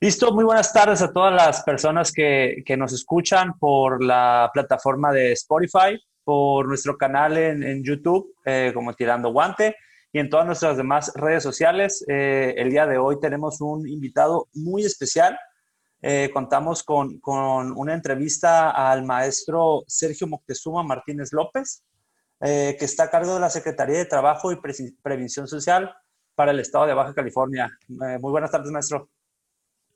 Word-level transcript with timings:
Listo, 0.00 0.32
muy 0.32 0.44
buenas 0.44 0.72
tardes 0.72 1.02
a 1.02 1.12
todas 1.12 1.34
las 1.34 1.64
personas 1.64 2.12
que, 2.12 2.62
nos 2.78 2.92
escuchan 2.92 3.58
por 3.58 4.00
la 4.00 4.48
plataforma 4.54 5.10
de 5.10 5.32
Spotify, 5.32 6.00
por 6.22 6.68
nuestro 6.68 6.96
canal 6.96 7.36
en, 7.36 7.82
YouTube 7.82 8.32
eh, 8.44 8.70
como 8.72 8.94
Tirando 8.94 9.32
Guante 9.32 9.74
y 10.12 10.20
en 10.20 10.30
todas 10.30 10.46
nuestras 10.46 10.76
demás 10.76 11.10
redes 11.16 11.42
sociales. 11.42 12.04
Eh, 12.06 12.54
el 12.56 12.70
día 12.70 12.86
de 12.86 12.96
hoy 12.96 13.18
tenemos 13.18 13.60
un 13.60 13.88
invitado 13.88 14.46
muy 14.54 14.84
especial. 14.84 15.36
Eh, 16.00 16.30
contamos 16.32 16.84
con, 16.84 17.18
con, 17.18 17.76
una 17.76 17.92
entrevista 17.92 18.70
al 18.70 19.04
maestro 19.04 19.82
Sergio 19.88 20.28
Moctezuma 20.28 20.84
Martínez 20.84 21.32
López, 21.32 21.82
que 22.40 22.76
está 22.78 23.02
a 23.02 23.10
cargo 23.10 23.34
de 23.34 23.40
la 23.40 23.50
Secretaría 23.50 23.98
de 23.98 24.04
Trabajo 24.04 24.52
y 24.52 24.60
Prevención 25.02 25.48
Social 25.48 25.92
para 26.36 26.52
el 26.52 26.60
Estado 26.60 26.86
de 26.86 26.94
Baja 26.94 27.14
California. 27.14 27.68
muy 27.88 28.30
buenas 28.30 28.52
tardes, 28.52 28.70
maestro. 28.70 29.10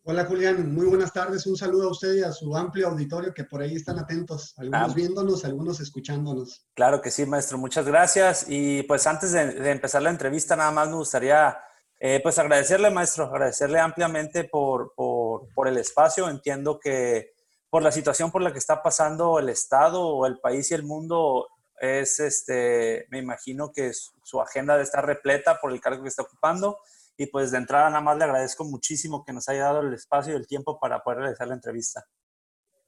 Hola 0.05 0.25
Julián, 0.25 0.75
muy 0.75 0.87
buenas 0.87 1.13
tardes. 1.13 1.47
Un 1.47 1.57
saludo 1.57 1.87
a 1.87 1.93
usted 1.93 2.15
y 2.15 2.23
a 2.25 2.33
su 2.33 2.57
amplio 2.57 2.89
auditorio 2.89 3.33
que 3.33 3.45
por 3.45 3.63
ahí 3.63 3.77
están 3.77 4.01
atentos, 4.01 4.53
algunos 4.57 4.91
ah. 4.91 4.95
viéndonos, 4.97 5.45
algunos 5.45 5.79
escuchándonos. 5.79 6.67
Claro 6.75 7.01
que 7.01 7.13
sí, 7.13 7.25
maestro. 7.25 7.57
Muchas 7.57 7.87
gracias. 7.87 8.47
Y 8.49 8.83
pues 8.83 9.07
antes 9.07 9.31
de, 9.31 9.71
empezar 9.71 10.03
la 10.03 10.11
entrevista, 10.11 10.57
nada 10.57 10.73
más 10.73 10.89
me 10.89 10.97
gustaría 10.97 11.57
eh, 12.01 12.19
pues 12.21 12.37
agradecerle, 12.41 12.91
maestro, 12.91 13.27
agradecerle 13.27 13.79
ampliamente 13.79 14.43
por, 14.43 14.93
por, 14.97 15.69
el 15.69 15.77
espacio. 15.77 16.29
Entiendo 16.29 16.81
que 16.81 17.31
por 17.71 17.85
la 17.85 17.93
situación 17.93 18.33
por 18.33 18.43
la 18.43 18.53
que 18.53 18.59
está 18.59 18.83
pasando 18.83 19.39
el 19.39 19.51
Estado 19.51 20.05
o 20.05 20.27
el 20.27 20.41
país 20.41 20.69
y 20.73 20.75
el 20.75 20.83
mundo, 20.83 21.47
es 21.81 22.19
este, 22.19 23.07
me 23.09 23.19
imagino 23.19 23.71
que 23.73 23.93
su 23.93 24.41
agenda 24.41 24.81
estar 24.81 25.07
repleta 25.07 25.61
por 25.61 25.71
el 25.71 25.81
cargo 25.81 26.03
que 26.03 26.09
está 26.09 26.23
ocupando. 26.23 26.79
Y 27.17 27.27
pues 27.27 27.51
de 27.51 27.59
entrada 27.59 27.89
nada 27.91 28.01
más 28.01 28.17
le 28.17 28.25
agradezco 28.25 28.65
muchísimo 28.65 29.25
que 29.25 29.33
nos 29.33 29.49
haya 29.49 29.65
dado 29.65 29.81
el 29.81 29.93
espacio 29.93 30.33
y 30.33 30.37
el 30.37 30.47
tiempo 30.47 30.79
para 30.81 31.03
poder 31.03 31.21
realizar 31.21 31.47
la 31.49 31.55
entrevista. 31.55 32.05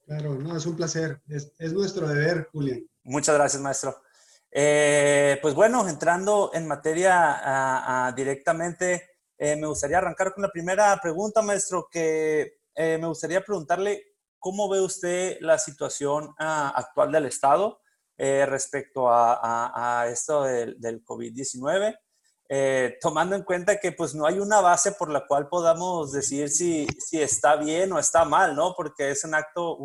Claro, 0.07 0.35
no, 0.35 0.57
es 0.57 0.67
un 0.67 0.77
placer. 0.77 1.21
Es, 1.29 1.73
nuestro 1.73 2.07
deber, 2.07 2.49
Julián. 2.53 2.87
Muchas 3.05 3.35
gracias, 3.35 3.63
maestro. 3.63 4.03
Eh, 4.51 5.39
pues 5.43 5.55
bueno, 5.55 5.89
entrando 5.89 6.51
en 6.55 6.67
materia 6.67 8.13
directamente, 8.15 9.11
eh, 9.37 9.57
me 9.57 9.67
gustaría 9.67 9.99
arrancar 9.99 10.33
con 10.33 10.43
la 10.43 10.51
primera 10.51 10.99
pregunta, 11.03 11.43
maestro, 11.43 11.89
que 11.91 12.59
eh, 12.75 12.99
me 12.99 13.07
gustaría 13.07 13.43
preguntarle 13.43 14.15
cómo 14.39 14.69
ve 14.69 14.81
usted 14.81 15.39
la 15.41 15.59
situación 15.59 16.35
ah, 16.39 16.73
actual 16.77 17.11
del 17.13 17.27
Estado 17.27 17.81
respecto 18.17 19.09
a, 19.11 20.07
esto 20.09 20.45
del, 20.45 20.81
del 20.81 21.05
COVID-19 21.05 21.99
eh, 22.57 22.99
tomando 23.01 23.35
en 23.35 23.43
cuenta 23.43 23.81
que 23.81 23.91
pues 23.91 24.15
no 24.15 24.27
hay 24.27 24.39
una 24.39 24.61
base 24.61 24.93
por 24.93 25.11
la 25.11 25.27
cual 25.27 25.49
podamos 25.49 26.13
decir 26.13 26.49
si, 26.49 26.87
si 27.05 27.21
está 27.21 27.57
bien 27.57 27.93
o 27.93 27.99
está 27.99 28.25
mal, 28.25 28.55
¿no? 28.55 28.75
Porque 28.77 29.11
es 29.11 29.25
un 29.25 29.35
acto, 29.35 29.77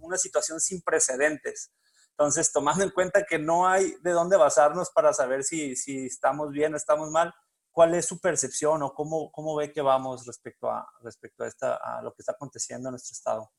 una 0.00 0.16
situación 0.16 0.58
sin 0.58 0.80
precedentes. 0.80 1.70
Entonces, 2.12 2.50
tomando 2.50 2.82
en 2.82 2.88
cuenta 2.88 3.26
que 3.28 3.38
no 3.38 3.68
hay 3.68 3.94
de 4.00 4.12
dónde 4.12 4.38
basarnos 4.38 4.88
para 4.88 5.12
saber 5.12 5.44
si, 5.44 5.76
si 5.76 6.06
estamos 6.06 6.50
bien 6.50 6.72
o 6.72 6.78
estamos 6.78 7.10
mal, 7.10 7.34
¿cuál 7.70 7.94
es 7.94 8.06
su 8.06 8.18
percepción 8.18 8.82
o 8.82 8.94
cómo, 8.94 9.30
cómo 9.30 9.54
ve 9.54 9.70
que 9.70 9.82
vamos 9.82 10.24
respecto, 10.24 10.70
a, 10.70 10.90
respecto 11.02 11.44
a, 11.44 11.46
esta, 11.46 11.74
a 11.74 12.00
lo 12.00 12.14
que 12.14 12.22
está 12.22 12.32
aconteciendo 12.32 12.88
en 12.88 12.92
nuestro 12.92 13.12
estado? 13.12 13.50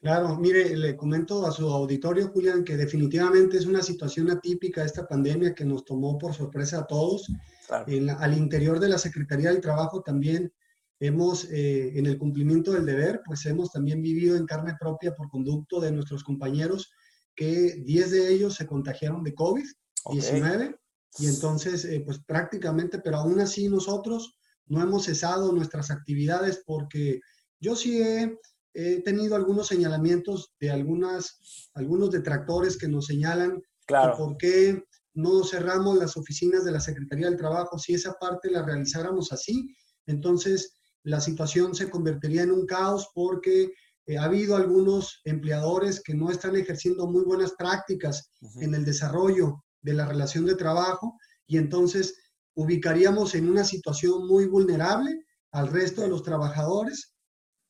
Claro, 0.00 0.38
mire, 0.38 0.74
le 0.76 0.96
comento 0.96 1.46
a 1.46 1.52
su 1.52 1.68
auditorio, 1.68 2.28
Julián, 2.28 2.64
que 2.64 2.76
definitivamente 2.76 3.58
es 3.58 3.66
una 3.66 3.82
situación 3.82 4.30
atípica 4.30 4.82
esta 4.82 5.06
pandemia 5.06 5.54
que 5.54 5.66
nos 5.66 5.84
tomó 5.84 6.16
por 6.16 6.32
sorpresa 6.32 6.80
a 6.80 6.86
todos. 6.86 7.30
al 7.68 8.36
interior 8.36 8.80
de 8.80 8.88
la 8.88 8.98
Secretaría 8.98 9.50
del 9.50 9.60
Trabajo 9.60 10.02
también 10.02 10.52
hemos, 11.00 11.44
eh, 11.50 11.98
en 11.98 12.06
el 12.06 12.18
cumplimiento 12.18 12.72
del 12.72 12.86
deber, 12.86 13.20
pues 13.26 13.44
hemos 13.44 13.70
también 13.72 14.00
vivido 14.02 14.36
en 14.36 14.46
carne 14.46 14.74
propia 14.80 15.14
por 15.14 15.28
conducto 15.28 15.80
de 15.80 15.92
nuestros 15.92 16.24
compañeros 16.24 16.90
que 17.34 17.82
10 17.84 18.10
de 18.10 18.32
ellos 18.32 18.54
se 18.54 18.66
contagiaron 18.66 19.22
de 19.22 19.34
COVID-19 19.34 20.76
y 21.18 21.26
entonces, 21.26 21.84
eh, 21.84 22.02
pues 22.04 22.20
prácticamente, 22.20 23.00
pero 23.00 23.18
aún 23.18 23.40
así 23.40 23.68
nosotros 23.68 24.38
no 24.66 24.82
hemos 24.82 25.04
cesado 25.04 25.52
nuestras 25.52 25.90
actividades 25.90 26.62
porque 26.64 27.20
yo 27.58 27.76
sí 27.76 28.00
he 28.00 28.38
he 28.74 29.02
tenido 29.02 29.36
algunos 29.36 29.66
señalamientos 29.66 30.52
de 30.60 30.70
algunas, 30.70 31.70
algunos 31.74 32.10
detractores 32.10 32.76
que 32.76 32.88
nos 32.88 33.06
señalan 33.06 33.60
claro. 33.86 34.16
por 34.16 34.36
qué 34.36 34.84
no 35.14 35.44
cerramos 35.44 35.98
las 35.98 36.16
oficinas 36.16 36.64
de 36.64 36.72
la 36.72 36.80
Secretaría 36.80 37.26
del 37.26 37.38
Trabajo. 37.38 37.78
Si 37.78 37.94
esa 37.94 38.12
parte 38.14 38.50
la 38.50 38.62
realizáramos 38.62 39.32
así, 39.32 39.74
entonces 40.06 40.74
la 41.02 41.20
situación 41.20 41.74
se 41.74 41.90
convertiría 41.90 42.42
en 42.42 42.52
un 42.52 42.66
caos 42.66 43.08
porque 43.14 43.72
eh, 44.06 44.18
ha 44.18 44.24
habido 44.24 44.56
algunos 44.56 45.20
empleadores 45.24 46.02
que 46.02 46.14
no 46.14 46.30
están 46.30 46.56
ejerciendo 46.56 47.06
muy 47.06 47.24
buenas 47.24 47.52
prácticas 47.52 48.30
en 48.60 48.74
el 48.74 48.84
desarrollo 48.84 49.64
de 49.82 49.94
la 49.94 50.06
relación 50.06 50.46
de 50.46 50.56
trabajo 50.56 51.16
y 51.46 51.58
entonces 51.58 52.14
ubicaríamos 52.54 53.34
en 53.34 53.48
una 53.48 53.64
situación 53.64 54.26
muy 54.26 54.46
vulnerable 54.46 55.24
al 55.52 55.68
resto 55.68 56.02
de 56.02 56.08
los 56.08 56.22
trabajadores 56.22 57.14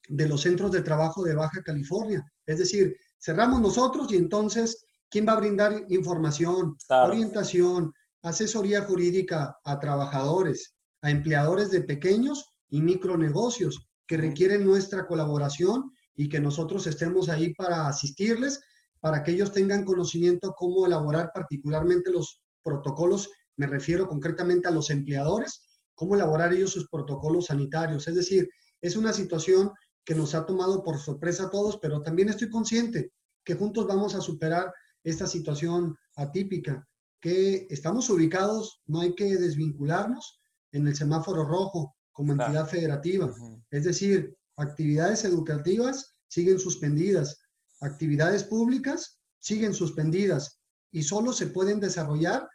de 0.08 0.28
los 0.28 0.42
centros 0.42 0.72
de 0.72 0.82
trabajo 0.82 1.22
de 1.22 1.34
Baja 1.34 1.62
California. 1.62 2.24
Es 2.46 2.58
decir, 2.58 2.96
cerramos 3.20 3.60
nosotros 3.60 4.12
y 4.12 4.16
entonces, 4.16 4.84
¿quién 5.08 5.26
va 5.26 5.32
a 5.32 5.40
brindar 5.40 5.84
información, 5.88 6.76
orientación, 6.88 7.92
asesoría 8.22 8.82
jurídica 8.82 9.58
a 9.64 9.78
trabajadores, 9.78 10.74
a 11.02 11.10
empleadores 11.10 11.70
de 11.70 11.82
pequeños 11.82 12.46
y 12.68 12.82
micronegocios 12.82 13.88
que 14.06 14.16
requieren 14.16 14.64
nuestra 14.64 15.06
colaboración 15.06 15.92
y 16.14 16.28
que 16.28 16.40
nosotros 16.40 16.86
estemos 16.86 17.28
ahí 17.28 17.54
para 17.54 17.88
asistirles, 17.88 18.60
para 19.00 19.22
que 19.22 19.32
ellos 19.32 19.52
tengan 19.52 19.84
conocimiento 19.84 20.54
cómo 20.56 20.84
elaborar 20.86 21.30
particularmente 21.32 22.10
los 22.10 22.42
protocolos, 22.62 23.30
me 23.56 23.66
refiero 23.66 24.06
concretamente 24.06 24.68
a 24.68 24.72
los 24.72 24.90
empleadores, 24.90 25.62
cómo 25.94 26.14
elaborar 26.14 26.52
ellos 26.52 26.72
sus 26.72 26.88
protocolos 26.88 27.46
sanitarios. 27.46 28.06
Es 28.08 28.14
decir, 28.14 28.48
es 28.80 28.96
una 28.96 29.12
situación 29.12 29.70
que 30.04 30.14
nos 30.14 30.34
ha 30.34 30.46
tomado 30.46 30.82
por 30.82 30.98
sorpresa 30.98 31.44
a 31.44 31.50
todos, 31.50 31.78
pero 31.80 32.02
también 32.02 32.28
estoy 32.28 32.48
consciente 32.50 33.12
que 33.44 33.54
juntos 33.54 33.86
vamos 33.86 34.14
a 34.14 34.20
superar 34.20 34.72
esta 35.02 35.26
situación 35.26 35.96
atípica, 36.16 36.86
que 37.20 37.66
estamos 37.70 38.08
ubicados, 38.10 38.80
no 38.86 39.00
hay 39.00 39.14
que 39.14 39.36
desvincularnos 39.36 40.40
en 40.72 40.86
el 40.86 40.96
semáforo 40.96 41.44
rojo 41.44 41.96
como 42.12 42.32
entidad 42.32 42.66
federativa. 42.66 43.32
Es 43.70 43.84
decir, 43.84 44.36
actividades 44.56 45.24
educativas 45.24 46.14
siguen 46.28 46.58
suspendidas, 46.58 47.40
actividades 47.80 48.44
públicas 48.44 49.20
siguen 49.38 49.74
suspendidas 49.74 50.60
y 50.92 51.02
solo 51.02 51.32
se 51.32 51.46
pueden 51.46 51.80
desarrollar 51.80 52.48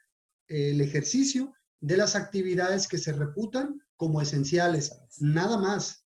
el 0.47 0.81
ejercicio 0.81 1.53
de 1.79 1.97
las 1.97 2.16
actividades 2.16 2.88
que 2.88 2.97
se 2.97 3.11
reputan 3.11 3.81
como 3.97 4.22
esenciales, 4.22 4.91
nada 5.19 5.57
más. 5.57 6.04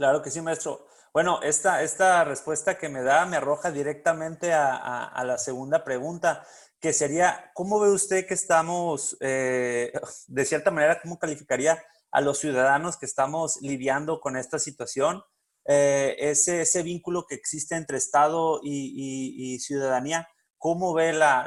Claro 0.00 0.22
que 0.22 0.30
sí, 0.30 0.40
maestro. 0.40 0.86
Bueno, 1.12 1.42
esta, 1.42 1.82
esta 1.82 2.24
respuesta 2.24 2.78
que 2.78 2.88
me 2.88 3.02
da 3.02 3.26
me 3.26 3.36
arroja 3.36 3.70
directamente 3.70 4.50
a, 4.54 5.22
la 5.26 5.36
segunda 5.36 5.84
pregunta, 5.84 6.42
que 6.80 6.94
sería, 6.94 7.50
¿cómo 7.52 7.78
ve 7.80 7.90
usted 7.90 8.26
que 8.26 8.32
estamos, 8.32 9.18
eh, 9.20 9.92
de 10.26 10.44
cierta 10.46 10.70
manera, 10.70 11.02
cómo 11.02 11.18
calificaría 11.18 11.84
a 12.10 12.22
los 12.22 12.38
ciudadanos 12.38 12.96
que 12.96 13.04
estamos 13.04 13.60
lidiando 13.60 14.22
con 14.22 14.38
esta 14.38 14.58
situación? 14.58 15.22
Eh, 15.66 16.16
ese, 16.18 16.62
ese, 16.62 16.82
vínculo 16.82 17.26
que 17.26 17.34
existe 17.34 17.74
entre 17.76 17.98
Estado 17.98 18.60
y, 18.62 19.58
ciudadanía, 19.60 20.30
¿cómo 20.56 20.94
ve 20.94 21.12
la, 21.12 21.46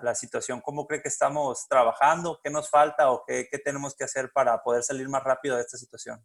la, 0.00 0.14
situación? 0.14 0.60
¿Cómo 0.60 0.86
cree 0.86 1.02
que 1.02 1.08
estamos 1.08 1.66
trabajando? 1.68 2.38
¿Qué 2.44 2.48
nos 2.48 2.70
falta 2.70 3.10
o 3.10 3.24
qué, 3.26 3.48
qué 3.50 3.58
tenemos 3.58 3.96
que 3.96 4.04
hacer 4.04 4.30
para 4.32 4.62
poder 4.62 4.84
salir 4.84 5.08
más 5.08 5.24
rápido 5.24 5.56
de 5.56 5.62
esta 5.62 5.76
situación? 5.76 6.24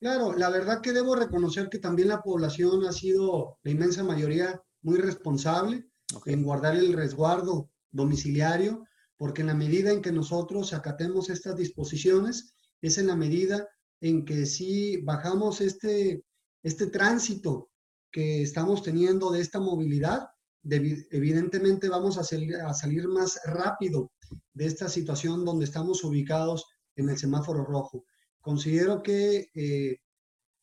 Claro, 0.00 0.32
la 0.32 0.48
verdad 0.48 0.80
que 0.80 0.92
debo 0.92 1.16
reconocer 1.16 1.68
que 1.68 1.80
también 1.80 2.08
la 2.08 2.22
población 2.22 2.84
ha 2.86 2.92
sido, 2.92 3.58
la 3.64 3.72
inmensa 3.72 4.04
mayoría, 4.04 4.62
muy 4.82 4.98
responsable 4.98 5.86
en 6.26 6.44
guardar 6.44 6.76
el 6.76 6.92
resguardo 6.92 7.68
domiciliario, 7.90 8.84
porque 9.16 9.40
en 9.40 9.48
la 9.48 9.54
medida 9.54 9.90
en 9.90 10.00
que 10.00 10.12
nosotros 10.12 10.72
acatemos 10.72 11.30
estas 11.30 11.56
disposiciones, 11.56 12.54
es 12.80 12.98
en 12.98 13.08
la 13.08 13.16
medida 13.16 13.66
en 14.00 14.24
que 14.24 14.46
si 14.46 14.98
bajamos 14.98 15.60
este, 15.60 16.22
este 16.62 16.86
tránsito 16.86 17.68
que 18.12 18.42
estamos 18.42 18.84
teniendo 18.84 19.32
de 19.32 19.40
esta 19.40 19.58
movilidad, 19.58 20.28
evidentemente 20.62 21.88
vamos 21.88 22.18
a 22.18 22.22
salir, 22.22 22.54
a 22.54 22.72
salir 22.72 23.08
más 23.08 23.40
rápido 23.44 24.12
de 24.54 24.66
esta 24.66 24.88
situación 24.88 25.44
donde 25.44 25.64
estamos 25.64 26.04
ubicados 26.04 26.66
en 26.94 27.08
el 27.08 27.18
semáforo 27.18 27.64
rojo 27.64 28.04
considero 28.48 29.02
que 29.02 29.50
eh, 29.54 30.00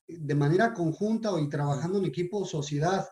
de 0.08 0.36
manera 0.36 0.74
conjunta 0.74 1.30
y 1.40 1.48
trabajando 1.48 2.00
en 2.00 2.06
equipo, 2.06 2.44
sociedad 2.44 3.08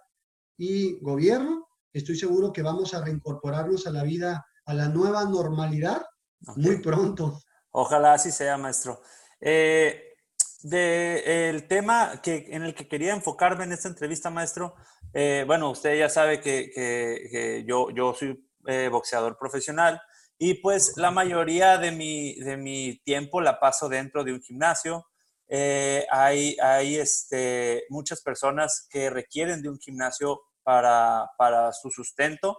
y 0.57 0.97
gobierno, 0.99 1.67
estoy 1.93 2.15
seguro 2.15 2.51
que 2.51 2.63
vamos 2.63 2.95
a 2.95 3.05
reincorporarnos 3.05 3.85
a 3.85 3.91
la 3.91 4.01
vida, 4.01 4.43
a 4.65 4.73
la 4.73 4.89
nueva 4.89 5.25
normalidad 5.25 6.01
muy 6.55 6.81
pronto. 6.81 7.39
Ojalá 7.69 8.13
así 8.13 8.31
sea, 8.31 8.57
maestro. 8.57 8.99
Eh, 9.39 10.15
de 10.63 11.49
el 11.49 11.67
tema 11.67 12.19
que, 12.23 12.47
en 12.49 12.63
el 12.63 12.73
que 12.73 12.87
quería 12.87 13.13
enfocarme 13.13 13.65
en 13.65 13.73
esta 13.73 13.89
entrevista, 13.89 14.31
maestro, 14.31 14.73
eh, 15.13 15.43
bueno, 15.45 15.69
usted 15.69 15.99
ya 15.99 16.09
sabe 16.09 16.41
que, 16.41 16.71
que, 16.73 17.63
yo, 17.67 17.91
yo 17.91 18.15
soy 18.15 18.43
eh, 18.65 18.89
boxeador 18.91 19.37
profesional 19.37 20.01
y 20.49 20.55
pues 20.55 20.93
la 20.97 21.11
mayoría 21.11 21.77
de 21.77 21.91
mi, 21.91 22.35
de 22.35 22.57
mi 22.57 22.99
tiempo 23.03 23.41
la 23.41 23.59
paso 23.59 23.89
dentro 23.89 24.23
de 24.23 24.33
un 24.33 24.41
gimnasio. 24.41 25.05
Eh, 25.47 26.05
hay 26.09 26.57
hay 26.61 26.95
este, 26.95 27.85
muchas 27.89 28.21
personas 28.21 28.87
que 28.89 29.09
requieren 29.09 29.61
de 29.61 29.69
un 29.69 29.79
gimnasio 29.79 30.41
para, 30.63 31.29
para 31.37 31.71
su 31.73 31.91
sustento, 31.91 32.57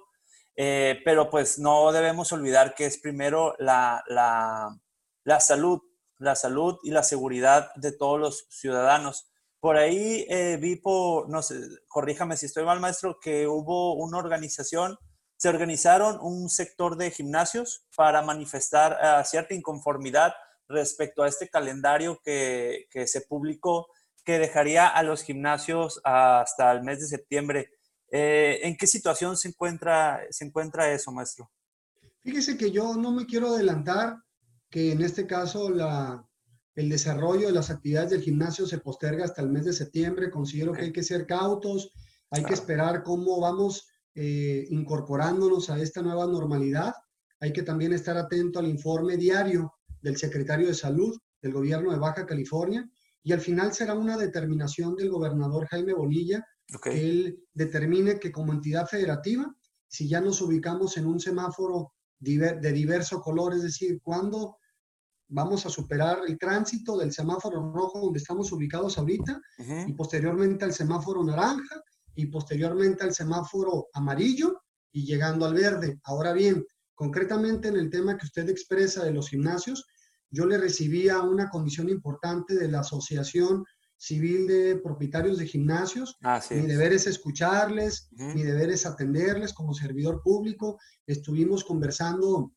pero 0.55 1.31
pues 1.31 1.59
no 1.59 1.91
debemos 1.91 2.31
olvidar 2.33 2.75
que 2.75 2.87
es 2.87 2.99
primero 2.99 3.55
la, 3.59 4.05
la, 4.07 4.77
la 5.25 5.41
salud 5.41 5.81
la 6.19 6.35
salud 6.35 6.79
y 6.83 6.91
la 6.91 7.03
seguridad 7.03 7.73
de 7.77 7.93
todos 7.93 8.19
los 8.19 8.47
ciudadanos. 8.51 9.27
Por 9.61 9.77
ahí 9.77 10.27
eh, 10.29 10.59
vi, 10.61 10.77
por, 10.77 11.29
no 11.29 11.43
sé, 11.43 11.61
corríjame 11.89 12.37
si 12.37 12.47
estoy 12.47 12.65
mal, 12.65 12.81
maestro, 12.81 13.19
que 13.21 13.47
hubo 13.47 13.95
una 13.95 14.19
organización, 14.19 14.99
se 15.37 15.49
organizaron 15.49 16.19
un 16.21 16.49
sector 16.49 16.97
de 16.97 17.11
gimnasios 17.11 17.85
para 17.97 18.23
manifestar 18.23 18.99
eh, 19.03 19.25
cierta 19.25 19.55
inconformidad 19.55 20.33
respecto 20.69 21.23
a 21.23 21.29
este 21.29 21.49
calendario 21.49 22.21
que, 22.25 22.87
que, 22.91 23.07
se 23.07 23.23
publicó, 23.23 23.89
que 24.25 24.39
dejaría 24.39 24.89
a 24.89 25.03
los 25.03 25.23
gimnasios 25.23 26.01
hasta 26.05 26.73
el 26.73 26.83
mes 26.83 27.01
de 27.01 27.07
septiembre. 27.07 27.71
Eh, 28.11 28.61
¿En 28.63 28.77
qué 28.77 28.87
situación 28.87 29.37
se 29.37 29.49
encuentra, 29.49 30.21
se 30.31 30.45
encuentra 30.45 30.93
eso, 30.93 31.13
maestro? 31.13 31.51
Fíjese 32.21 32.57
que 32.57 32.71
yo 32.71 32.95
no 32.95 33.13
me 33.13 33.27
quiero 33.27 33.49
adelantar 33.49 34.17
que 34.71 34.93
en 34.93 35.03
este 35.03 35.27
caso 35.27 35.69
la, 35.69 36.27
el 36.75 36.89
desarrollo 36.89 37.47
de 37.47 37.53
las 37.53 37.71
actividades 37.71 38.11
del 38.11 38.23
gimnasio 38.23 38.67
se 38.67 38.79
posterga 38.79 39.25
hasta 39.25 39.43
el 39.43 39.51
mes 39.51 39.65
de 39.65 39.73
septiembre. 39.73 40.31
Considero 40.31 40.73
que 40.73 40.83
hay 40.83 40.93
que 40.93 41.03
ser 41.03 41.27
cautos, 41.27 41.93
hay 42.31 42.45
que 42.45 42.55
esperar 42.55 43.03
cómo 43.03 43.41
vamos 43.41 43.89
eh, 44.15 44.67
incorporándonos 44.71 45.71
a 45.71 45.79
esta 45.81 46.03
nueva 46.03 46.27
normalidad. 46.27 46.95
Hay 47.41 47.53
que 47.53 47.63
también 47.63 47.93
estar 47.93 48.17
atento 48.17 48.59
al 48.59 48.69
informe 48.69 49.17
diario 49.17 49.73
del 50.01 50.17
secretario 50.17 50.67
de 50.67 50.75
Salud 50.75 51.17
del 51.43 51.53
gobierno 51.53 51.91
de 51.91 51.99
Baja 51.99 52.25
California 52.27 52.89
y 53.23 53.33
al 53.33 53.41
final 53.41 53.73
será 53.73 53.95
una 53.95 54.17
determinación 54.17 54.95
del 54.97 55.11
gobernador 55.11 55.67
Jaime 55.67 55.95
Bonilla 55.95 56.45
que 56.83 57.09
él 57.09 57.39
determine 57.53 58.19
que 58.19 58.33
como 58.33 58.53
entidad 58.53 58.87
federativa, 58.87 59.55
si 59.89 60.09
ya 60.09 60.21
nos 60.21 60.41
ubicamos 60.41 60.97
en 60.97 61.07
un 61.07 61.21
semáforo 61.21 61.93
de 62.19 62.73
diverso 62.73 63.21
color, 63.21 63.55
es 63.55 63.63
decir, 63.63 64.01
cuando 64.03 64.57
vamos 65.29 65.67
a 65.67 65.71
superar 65.71 66.21
el 66.27 66.39
tránsito 66.39 66.97
del 66.97 67.13
semáforo 67.13 67.73
rojo 67.73 68.01
donde 68.01 68.19
estamos 68.19 68.51
ubicados 68.53 68.99
ahorita 68.99 69.41
y 69.87 69.93
posteriormente 69.95 70.65
al 70.65 70.73
semáforo 70.73 71.25
naranja 71.25 71.83
y 72.15 72.27
posteriormente 72.27 73.05
al 73.05 73.15
semáforo 73.15 73.89
amarillo 73.93 74.63
y 74.93 75.05
llegando 75.05 75.47
al 75.47 75.55
verde. 75.55 76.01
Ahora 76.05 76.33
bien, 76.33 76.65
concretamente 76.95 77.69
en 77.69 77.77
el 77.77 77.91
tema 77.91 78.17
que 78.17 78.27
usted 78.27 78.49
expresa 78.49 79.05
de 79.05 79.13
los 79.13 79.29
gimnasios, 79.29 79.87
yo 80.31 80.47
le 80.47 80.59
recibía 80.59 81.21
una 81.21 81.49
comisión 81.49 81.89
importante 81.89 82.55
de 82.55 82.69
la 82.69 82.81
Asociación 82.81 83.65
Civil 83.97 84.47
de 84.47 84.77
Propietarios 84.77 85.39
de 85.39 85.47
Gimnasios. 85.47 86.17
mi 86.51 86.67
deber 86.67 86.93
es 86.93 87.07
escucharles, 87.07 88.09
mi 88.13 88.43
deber 88.43 88.71
es 88.71 88.87
atenderles 88.87 89.53
como 89.53 89.75
servidor 89.75 90.21
público. 90.23 90.79
Estuvimos 91.07 91.65
conversando 91.65 92.53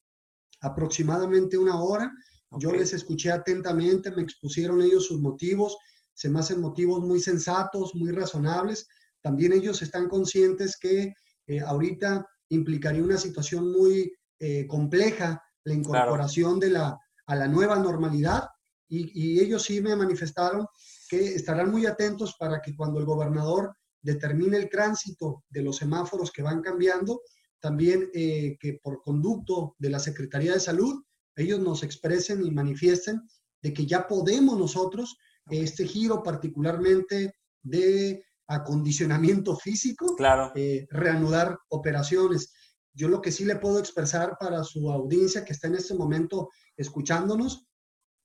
aproximadamente 0.62 1.58
una 1.58 1.80
hora 1.80 2.12
yo 2.52 2.72
les 2.72 2.94
escuché 2.94 3.32
atentamente, 3.32 4.12
me 4.12 4.22
expusieron 4.22 4.82
ellos 4.82 5.08
sus 5.08 5.20
motivos, 5.20 5.78
se 6.14 6.30
me 6.30 6.40
hacen 6.40 6.62
motivos 6.62 7.02
muy 7.02 7.20
sensatos, 7.20 7.94
muy 7.94 8.12
razonables. 8.12 8.88
También 9.22 9.54
ellos 9.54 9.82
están 9.82 10.08
conscientes 10.08 10.78
que 10.78 11.14
eh, 11.48 11.60
ahorita 11.62 12.26
implicaría 12.50 13.04
una 13.04 13.18
situación 13.18 13.72
muy 13.72 14.12
eh, 14.40 14.68
compleja 14.68 15.42
la 15.64 15.74
incorporación 15.74 16.60
de 16.60 16.70
la, 16.70 16.98
a 17.26 17.36
la 17.36 17.48
nueva 17.48 17.78
normalidad 17.78 18.44
y, 18.90 19.40
ellos 19.42 19.64
sí 19.64 19.82
me 19.82 19.96
manifestaron 19.96 20.66
que 21.10 21.36
estarán 21.36 21.72
muy 21.72 21.86
atentos 21.86 22.36
para 22.40 22.62
que 22.62 22.76
cuando 22.76 23.00
el 23.00 23.06
gobernador 23.06 23.76
determine 24.02 24.58
el 24.58 24.70
tránsito 24.70 25.44
de 25.50 25.62
los 25.62 25.78
semáforos 25.78 26.32
que 26.32 26.42
van 26.42 26.62
cambiando, 26.62 27.22
también 27.60 28.10
eh, 28.14 28.56
que 28.60 28.80
por 28.82 29.02
conducto 29.02 29.76
de 29.78 29.90
la 29.90 30.00
Secretaría 30.00 30.54
de 30.54 30.60
Salud 30.62 31.04
ellos 31.36 31.60
nos 31.60 31.84
expresen 31.84 32.46
y 32.46 32.52
manifiesten 32.52 33.22
de 33.62 33.74
que 33.74 33.86
ya 33.86 34.08
podemos 34.08 34.58
nosotros, 34.58 35.18
este 35.50 35.86
giro 35.86 36.24
particularmente 36.24 37.34
de 37.64 38.24
acondicionamiento 38.48 39.56
físico, 39.56 40.16
claro. 40.16 40.52
Eh, 40.56 40.88
reanudar 40.90 41.58
operaciones. 41.70 42.54
Yo 42.94 43.10
lo 43.10 43.22
que 43.22 43.32
sí 43.32 43.46
le 43.46 43.58
puedo 43.58 43.80
expresar 43.80 44.38
para 44.40 44.64
su 44.64 44.92
audiencia 44.92 45.44
que 45.46 45.54
está 45.54 45.68
en 45.68 45.76
este 45.76 45.94
momento 45.94 46.50
escuchándonos, 46.76 47.68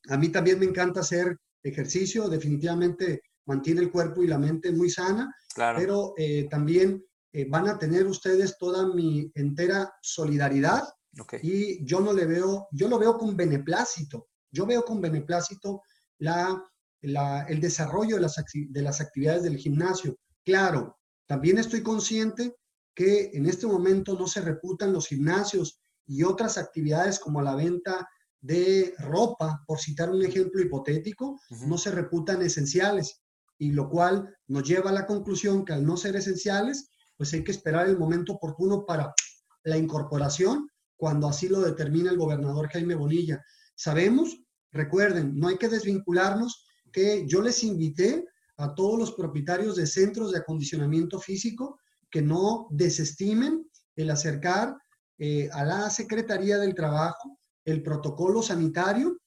a 0.08 0.16
mí 0.16 0.28
también 0.30 0.58
me 0.58 0.66
encanta 0.66 1.00
hacer 1.00 1.38
ejercicio, 1.62 2.28
definitivamente 2.28 3.22
mantiene 3.46 3.82
el 3.82 3.90
cuerpo 3.90 4.22
y 4.22 4.28
la 4.28 4.38
mente 4.38 4.72
muy 4.72 4.90
sana, 4.90 5.34
claro. 5.54 5.78
pero 5.78 6.14
eh, 6.16 6.48
también 6.48 7.04
eh, 7.32 7.46
van 7.48 7.68
a 7.68 7.78
tener 7.78 8.06
ustedes 8.06 8.56
toda 8.58 8.86
mi 8.94 9.30
entera 9.34 9.92
solidaridad 10.00 10.82
y 11.42 11.84
yo 11.84 12.00
no 12.00 12.12
le 12.12 12.26
veo, 12.26 12.68
yo 12.72 12.88
lo 12.88 12.98
veo 12.98 13.18
con 13.18 13.36
beneplácito. 13.36 14.28
Yo 14.50 14.66
veo 14.66 14.84
con 14.84 15.00
beneplácito 15.00 15.82
la, 16.18 16.62
el 17.02 17.60
desarrollo 17.60 18.16
de 18.16 18.22
las, 18.22 18.36
de 18.52 18.82
las 18.82 19.00
actividades 19.00 19.42
del 19.42 19.56
gimnasio. 19.56 20.16
Claro, 20.44 20.98
también 21.26 21.58
estoy 21.58 21.82
consciente 21.82 22.56
que 22.94 23.30
en 23.34 23.46
este 23.46 23.66
momento 23.66 24.14
no 24.18 24.26
se 24.26 24.40
reputan 24.40 24.92
los 24.92 25.08
gimnasios 25.08 25.80
y 26.06 26.22
otras 26.22 26.58
actividades 26.58 27.18
como 27.18 27.42
la 27.42 27.54
venta 27.54 28.08
de 28.40 28.94
ropa, 28.98 29.62
por 29.66 29.78
citar 29.78 30.10
un 30.10 30.22
ejemplo 30.24 30.60
hipotético, 30.60 31.40
no 31.66 31.78
se 31.78 31.92
reputan 31.92 32.42
esenciales, 32.42 33.22
y 33.58 33.70
lo 33.70 33.88
cual 33.88 34.36
nos 34.48 34.64
lleva 34.64 34.90
a 34.90 34.94
la 34.94 35.06
conclusión 35.06 35.64
que 35.64 35.72
al 35.72 35.86
no 35.86 35.96
ser 35.96 36.16
esenciales, 36.16 36.90
pues 37.16 37.32
hay 37.32 37.44
que 37.44 37.52
esperar 37.52 37.88
el 37.88 37.96
momento 37.96 38.32
oportuno 38.32 38.84
para 38.84 39.14
la 39.62 39.76
incorporación 39.76 40.68
cuando 40.96 41.28
así 41.28 41.48
lo 41.48 41.60
determina 41.60 42.10
el 42.10 42.16
gobernador 42.16 42.68
Jaime 42.68 42.96
Bonilla. 42.96 43.40
Sabemos, 43.76 44.36
recuerden, 44.72 45.38
no 45.38 45.48
hay 45.48 45.58
que 45.58 45.68
desvincularnos, 45.68 46.66
que 46.92 47.26
yo 47.26 47.40
les 47.42 47.64
invité 47.64 48.24
a 48.56 48.74
todos 48.74 48.98
los 48.98 49.12
propietarios 49.12 49.76
de 49.76 49.86
centros 49.86 50.32
de 50.32 50.38
acondicionamiento 50.38 51.18
físico 51.18 51.78
que 52.10 52.22
no 52.22 52.68
desestimen 52.70 53.68
el 53.96 54.10
acercar 54.10 54.76
eh, 55.18 55.48
a 55.52 55.64
la 55.64 55.90
Secretaría 55.90 56.58
del 56.58 56.74
Trabajo 56.74 57.38
el 57.64 57.82
protocolo 57.82 58.42
sanitario 58.42 59.18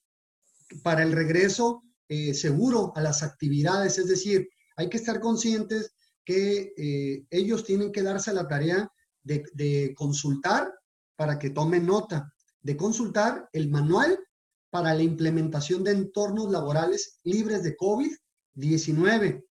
para 0.82 1.02
el 1.02 1.12
regreso 1.12 1.82
eh, 2.08 2.34
seguro 2.34 2.92
a 2.94 3.00
las 3.00 3.22
actividades. 3.22 3.98
Es 3.98 4.08
decir, 4.08 4.48
hay 4.76 4.88
que 4.88 4.98
estar 4.98 5.20
conscientes 5.20 5.92
que 6.24 6.72
eh, 6.76 7.24
ellos 7.30 7.64
tienen 7.64 7.92
que 7.92 8.02
darse 8.02 8.32
la 8.32 8.46
tarea 8.46 8.90
de, 9.22 9.44
de 9.54 9.94
consultar 9.96 10.72
para 11.16 11.38
que 11.38 11.50
tomen 11.50 11.86
nota 11.86 12.32
de 12.66 12.76
consultar 12.76 13.48
el 13.52 13.70
manual 13.70 14.18
para 14.76 14.92
la 14.92 15.02
implementación 15.02 15.82
de 15.82 15.92
entornos 15.92 16.50
laborales 16.50 17.18
libres 17.24 17.62
de 17.62 17.78
COVID-19. 17.78 19.42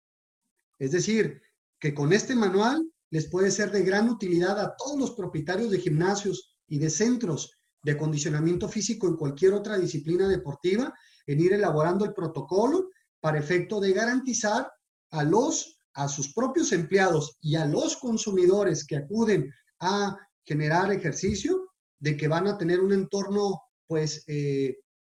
Es 0.78 0.92
decir, 0.92 1.42
que 1.80 1.96
con 1.96 2.14
este 2.14 2.36
manual 2.36 2.88
les 3.10 3.28
puede 3.28 3.50
ser 3.50 3.72
de 3.72 3.82
gran 3.82 4.08
utilidad 4.08 4.60
a 4.60 4.76
todos 4.76 5.00
los 5.00 5.12
propietarios 5.16 5.72
de 5.72 5.80
gimnasios 5.80 6.56
y 6.68 6.78
de 6.78 6.92
centros 6.92 7.58
de 7.82 7.94
acondicionamiento 7.94 8.70
físico 8.70 9.08
en 9.08 9.16
cualquier 9.16 9.54
otra 9.54 9.80
disciplina 9.80 10.28
deportiva 10.28 10.94
en 11.26 11.40
ir 11.40 11.54
elaborando 11.54 12.06
el 12.06 12.14
protocolo 12.14 12.92
para 13.20 13.40
efecto 13.40 13.80
de 13.80 13.94
garantizar 13.94 14.72
a 15.10 15.24
los 15.24 15.80
a 15.96 16.08
sus 16.08 16.36
propios 16.36 16.72
empleados 16.72 17.36
y 17.42 17.56
a 17.56 17.66
los 17.66 17.98
consumidores 17.98 18.86
que 18.86 18.98
acuden 18.98 19.52
a 19.80 20.16
generar 20.44 20.92
ejercicio, 20.92 21.72
de 21.98 22.16
que 22.16 22.28
van 22.28 22.46
a 22.46 22.60
tener 22.60 22.80
un 22.80 22.94
entorno, 22.94 23.64
pues, 23.88 24.24
eh, 24.28 24.76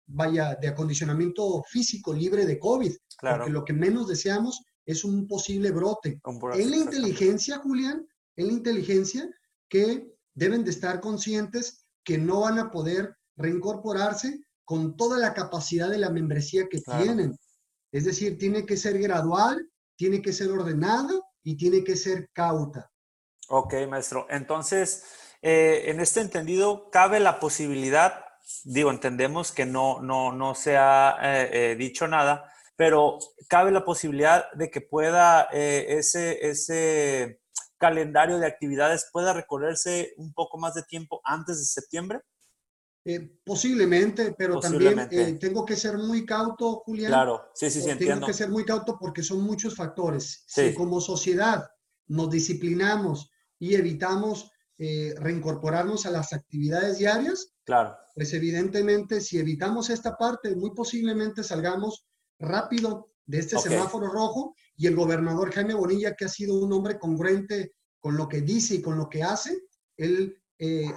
vaya, 0.09 0.55
de 0.55 0.67
acondicionamiento 0.67 1.63
físico 1.67 2.13
libre 2.13 2.45
de 2.45 2.59
COVID. 2.59 2.93
Claro. 3.17 3.37
Porque 3.37 3.51
lo 3.51 3.65
que 3.65 3.73
menos 3.73 4.07
deseamos 4.07 4.61
es 4.85 5.03
un 5.03 5.27
posible 5.27 5.71
brote. 5.71 6.19
En 6.53 6.71
la 6.71 6.77
inteligencia, 6.77 7.59
Julián, 7.59 8.05
en 8.35 8.47
la 8.47 8.53
inteligencia 8.53 9.29
que 9.69 10.07
deben 10.33 10.63
de 10.63 10.71
estar 10.71 10.99
conscientes 10.99 11.85
que 12.03 12.17
no 12.17 12.41
van 12.41 12.57
a 12.57 12.71
poder 12.71 13.15
reincorporarse 13.37 14.39
con 14.65 14.95
toda 14.95 15.19
la 15.19 15.33
capacidad 15.33 15.89
de 15.89 15.97
la 15.97 16.09
membresía 16.09 16.67
que 16.69 16.79
tienen. 16.79 17.35
Es 17.91 18.05
decir, 18.05 18.37
tiene 18.37 18.65
que 18.65 18.77
ser 18.77 18.99
gradual, 18.99 19.67
tiene 19.95 20.21
que 20.21 20.33
ser 20.33 20.51
ordenada 20.51 21.13
y 21.43 21.57
tiene 21.57 21.83
que 21.83 21.95
ser 21.95 22.29
cauta. 22.33 22.89
Ok, 23.49 23.73
maestro. 23.89 24.27
Entonces, 24.29 25.03
eh, 25.41 25.83
en 25.85 25.99
este 25.99 26.21
entendido, 26.21 26.89
cabe 26.91 27.19
la 27.19 27.39
posibilidad, 27.39 28.25
digo, 28.63 28.91
entendemos 28.91 29.51
que 29.51 29.65
no, 29.65 30.01
no, 30.01 30.31
no 30.31 30.55
se 30.55 30.77
ha 30.77 31.17
eh, 31.21 31.71
eh, 31.71 31.75
dicho 31.75 32.07
nada, 32.07 32.51
pero 32.75 33.19
cabe 33.47 33.71
la 33.71 33.85
posibilidad 33.85 34.51
de 34.53 34.71
que 34.71 34.81
pueda 34.81 35.47
eh, 35.51 35.85
ese, 35.89 36.47
ese 36.47 37.41
calendario 37.77 38.39
de 38.39 38.47
actividades 38.47 39.09
pueda 39.11 39.33
recorrerse 39.33 40.13
un 40.17 40.33
poco 40.33 40.57
más 40.57 40.73
de 40.73 40.83
tiempo 40.83 41.21
antes 41.23 41.59
de 41.59 41.65
septiembre. 41.65 42.21
Posiblemente, 43.43 44.35
pero 44.37 44.59
también 44.59 45.09
tengo 45.39 45.65
que 45.65 45.75
ser 45.75 45.97
muy 45.97 46.25
cauto, 46.25 46.83
Julián. 46.85 47.11
Claro, 47.11 47.49
sí, 47.55 47.71
sí, 47.71 47.81
sí, 47.81 47.95
Tengo 47.97 48.27
que 48.27 48.33
ser 48.33 48.49
muy 48.49 48.63
cauto 48.65 48.99
porque 48.99 49.23
son 49.23 49.41
muchos 49.41 49.75
factores. 49.75 50.43
Si 50.45 50.75
como 50.75 51.01
sociedad 51.01 51.67
nos 52.07 52.29
disciplinamos 52.29 53.31
y 53.57 53.73
evitamos 53.75 54.51
eh, 54.79 55.13
reincorporarnos 55.17 56.05
a 56.05 56.11
las 56.11 56.33
actividades 56.33 56.97
diarias, 56.97 57.53
claro. 57.63 57.95
pues 58.15 58.33
evidentemente 58.33 59.21
si 59.21 59.37
evitamos 59.37 59.89
esta 59.89 60.17
parte, 60.17 60.55
muy 60.55 60.71
posiblemente 60.71 61.43
salgamos 61.43 62.07
rápido 62.39 63.11
de 63.25 63.39
este 63.39 63.59
semáforo 63.59 64.07
rojo 64.07 64.55
y 64.75 64.87
el 64.87 64.95
gobernador 64.95 65.53
Jaime 65.53 65.75
Bonilla, 65.75 66.15
que 66.15 66.25
ha 66.25 66.29
sido 66.29 66.55
un 66.55 66.73
hombre 66.73 66.97
congruente 66.97 67.73
con 67.99 68.17
lo 68.17 68.27
que 68.27 68.41
dice 68.41 68.75
y 68.75 68.81
con 68.81 68.97
lo 68.97 69.07
que 69.07 69.21
hace, 69.21 69.59
él 69.97 70.35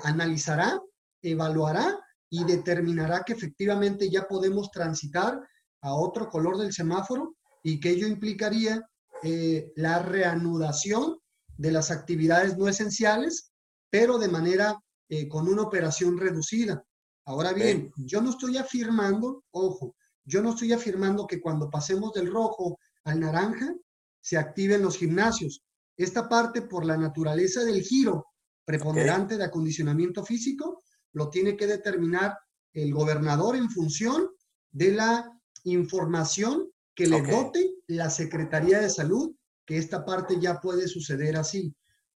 analizará 0.04 0.80
evaluará 1.22 1.98
y 2.28 2.44
determinará 2.44 3.22
que 3.24 3.32
efectivamente 3.32 4.10
ya 4.10 4.26
podemos 4.26 4.70
transitar 4.70 5.40
a 5.82 5.94
otro 5.94 6.28
color 6.28 6.58
del 6.58 6.72
semáforo 6.72 7.36
y 7.62 7.78
que 7.80 7.90
ello 7.90 8.06
implicaría 8.06 8.82
eh, 9.22 9.72
la 9.76 10.00
reanudación 10.00 11.18
de 11.56 11.70
las 11.70 11.90
actividades 11.90 12.56
no 12.56 12.68
esenciales, 12.68 13.51
pero 13.92 14.18
de 14.18 14.28
manera 14.28 14.82
eh, 15.10 15.28
con 15.28 15.46
una 15.46 15.60
operación 15.60 16.16
reducida. 16.16 16.82
Ahora 17.26 17.52
bien, 17.52 17.92
yo 17.96 18.22
no 18.22 18.30
estoy 18.30 18.56
afirmando, 18.56 19.44
ojo, 19.50 19.94
yo 20.24 20.42
no 20.42 20.54
estoy 20.54 20.72
afirmando 20.72 21.26
que 21.26 21.42
cuando 21.42 21.68
pasemos 21.68 22.14
del 22.14 22.32
rojo 22.32 22.78
al 23.04 23.20
naranja 23.20 23.74
se 24.18 24.38
activen 24.38 24.80
los 24.80 24.96
gimnasios. 24.96 25.62
Esta 25.94 26.26
parte, 26.26 26.62
por 26.62 26.86
la 26.86 26.96
naturaleza 26.96 27.64
del 27.64 27.82
giro 27.82 28.28
preponderante 28.64 29.36
de 29.36 29.44
acondicionamiento 29.44 30.24
físico, 30.24 30.82
lo 31.12 31.28
tiene 31.28 31.54
que 31.54 31.66
determinar 31.66 32.38
el 32.72 32.94
gobernador 32.94 33.56
en 33.56 33.68
función 33.68 34.30
de 34.70 34.92
la 34.92 35.30
información 35.64 36.72
que 36.94 37.06
le 37.06 37.20
dote 37.20 37.74
la 37.88 38.08
Secretaría 38.08 38.80
de 38.80 38.88
Salud, 38.88 39.34
que 39.66 39.76
esta 39.76 40.02
parte 40.06 40.40
ya 40.40 40.62
puede 40.62 40.88
suceder 40.88 41.36
así. 41.36 41.74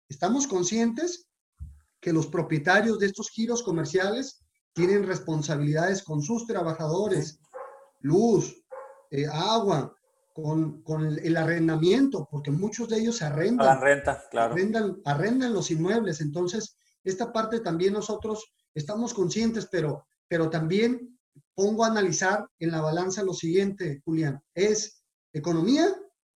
Estamos 0.08 0.46
conscientes 0.46 1.25
que 2.06 2.12
los 2.12 2.28
propietarios 2.28 3.00
de 3.00 3.06
estos 3.06 3.30
giros 3.30 3.64
comerciales 3.64 4.40
tienen 4.72 5.02
responsabilidades 5.02 6.04
con 6.04 6.22
sus 6.22 6.46
trabajadores, 6.46 7.40
luz, 7.98 8.62
eh, 9.10 9.26
agua, 9.26 9.92
con, 10.32 10.84
el, 11.20 11.36
arrendamiento, 11.36 12.28
porque 12.30 12.52
muchos 12.52 12.88
de 12.88 13.00
ellos 13.00 13.22
arrendan. 13.22 13.80
renta, 13.80 14.22
claro. 14.30 14.52
Arrendan, 14.52 15.00
arrendan 15.04 15.52
los 15.52 15.72
inmuebles. 15.72 16.20
Entonces, 16.20 16.76
esta 17.02 17.32
parte 17.32 17.58
también 17.58 17.94
nosotros 17.94 18.54
estamos 18.72 19.12
conscientes, 19.12 19.66
pero, 19.68 20.06
pero 20.28 20.48
también 20.48 21.18
pongo 21.56 21.82
a 21.82 21.88
analizar 21.88 22.46
en 22.60 22.70
la 22.70 22.82
balanza 22.82 23.24
lo 23.24 23.34
siguiente, 23.34 24.00
Julián, 24.04 24.40
¿es 24.54 25.02
economía 25.32 25.92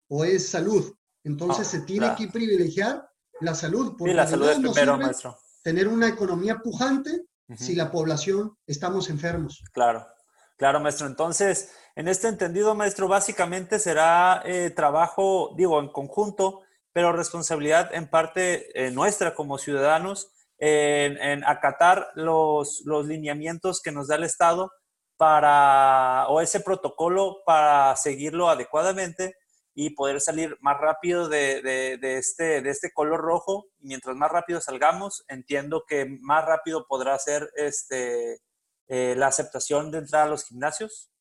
o 0.08 0.24
es 0.24 0.48
salud? 0.48 0.94
Entonces 1.26 1.68
se 1.68 1.82
tiene 1.82 2.16
que 2.16 2.30
privilegiar 2.30 3.06
la 3.42 3.54
salud. 3.54 3.96
Porque 3.98 4.14
la 4.14 4.26
salud 4.26 4.48
es 4.48 4.60
primero, 4.60 4.98
maestro. 4.98 5.38
Tener 5.68 5.90
una 5.90 6.08
economía 6.08 6.60
pujante 6.60 7.26
si 7.58 7.76
la 7.76 7.92
población 7.92 8.58
estamos 8.66 9.10
enfermos. 9.10 9.62
Claro, 9.74 10.08
claro, 10.56 10.80
maestro. 10.80 11.08
Entonces, 11.08 11.74
en 11.94 12.08
este 12.08 12.30
entendido, 12.30 12.74
maestro, 12.74 13.10
básicamente 13.10 13.78
será 13.78 14.42
eh, 14.46 14.70
trabajo, 14.70 15.54
digo, 15.58 15.82
en 15.82 15.90
conjunto, 15.90 16.62
pero 16.94 17.12
responsabilidad 17.12 17.94
en 17.94 18.10
parte 18.10 18.82
eh, 18.82 18.92
nuestra 18.92 19.36
como 19.36 19.58
ciudadanos 19.58 20.32
en, 20.58 21.44
acatar 21.44 22.12
los, 22.16 22.84
los, 22.86 23.06
lineamientos 23.06 23.82
que 23.82 23.92
nos 23.92 24.08
da 24.08 24.16
el 24.16 24.24
Estado 24.24 24.72
para, 25.18 26.28
o 26.30 26.40
ese 26.40 26.62
protocolo 26.62 27.40
para 27.46 27.94
seguirlo 27.98 28.50
adecuadamente 28.50 29.36
y 29.80 29.92
poder 29.92 30.20
salir 30.20 30.58
más 30.60 30.76
rápido 30.82 31.30
de, 31.30 31.62
de, 31.62 32.18
este, 32.18 32.64
de 32.64 32.70
este 32.72 32.92
color 32.92 33.22
rojo. 33.22 33.68
Y 33.80 33.90
mientras 33.90 34.16
más 34.16 34.32
rápido 34.32 34.60
salgamos, 34.60 35.24
entiendo 35.28 35.84
que 35.88 36.18
más 36.20 36.44
rápido 36.44 36.88
podrá 36.88 37.18
ser 37.20 37.52
este, 37.56 38.42
eh, 38.88 39.14
la 39.16 39.28
aceptación 39.28 39.92
de 39.92 40.00
entrar 40.00 40.24
a 40.26 40.30
los 40.32 40.46
gimnasios. 40.46 41.12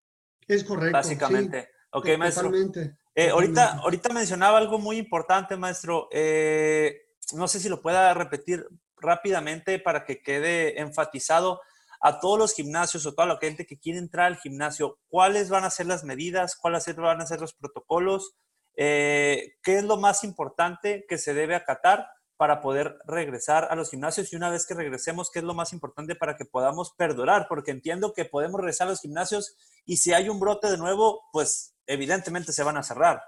Es 0.48 0.64
correcto. 0.64 0.96
Básicamente. 0.96 1.68
ok, 1.90 2.16
maestro. 2.16 2.50
Eh, 3.14 3.28
ahorita, 3.28 3.75
ahorita 3.75 4.08
mencionaba 4.14 4.56
algo 4.56 4.78
muy 4.78 4.96
importante, 4.96 5.54
maestro. 5.58 6.08
Eh, 6.10 7.08
no 7.34 7.48
sé 7.48 7.60
si 7.60 7.68
lo 7.68 7.82
pueda 7.82 8.14
repetir 8.14 8.66
rápidamente 8.96 9.78
para 9.78 10.06
que 10.06 10.22
quede 10.22 10.80
enfatizado 10.80 11.60
a 12.00 12.20
todos 12.20 12.38
los 12.38 12.54
gimnasios 12.54 13.04
o 13.04 13.12
toda 13.12 13.28
la 13.28 13.38
gente 13.38 13.66
que 13.66 13.78
quiere 13.78 13.98
entrar 13.98 14.28
al 14.28 14.38
gimnasio, 14.38 14.98
cuáles 15.08 15.50
van 15.50 15.64
a 15.64 15.70
ser 15.70 15.84
las 15.84 16.04
medidas, 16.04 16.56
cuáles 16.56 16.86
van 16.96 17.20
a 17.20 17.26
ser 17.26 17.40
los 17.42 17.52
protocolos, 17.52 18.34
eh, 18.76 19.54
qué 19.62 19.78
es 19.78 19.85
lo 19.85 19.97
más 19.97 20.25
importante 20.25 21.04
que 21.09 21.18
se 21.18 21.35
debe 21.35 21.54
acatar 21.54 22.09
para 22.37 22.61
poder 22.61 22.99
regresar 23.06 23.66
a 23.71 23.76
los 23.76 23.90
gimnasios 23.90 24.33
y 24.33 24.37
una 24.37 24.50
vez 24.50 24.66
que 24.66 24.75
regresemos, 24.75 25.30
qué 25.30 25.38
es 25.38 25.45
lo 25.45 25.54
más 25.54 25.73
importante 25.73 26.14
para 26.14 26.37
que 26.37 26.45
podamos 26.45 26.92
perdurar, 26.92 27.47
porque 27.49 27.71
entiendo 27.71 28.12
que 28.12 28.26
podemos 28.26 28.61
regresar 28.61 28.88
a 28.88 28.90
los 28.90 29.00
gimnasios 29.00 29.56
y 29.87 29.97
si 29.97 30.12
hay 30.12 30.28
un 30.28 30.38
brote 30.38 30.71
de 30.71 30.76
nuevo, 30.76 31.23
pues 31.33 31.75
evidentemente 31.87 32.52
se 32.52 32.62
van 32.62 32.76
a 32.76 32.83
cerrar. 32.83 33.23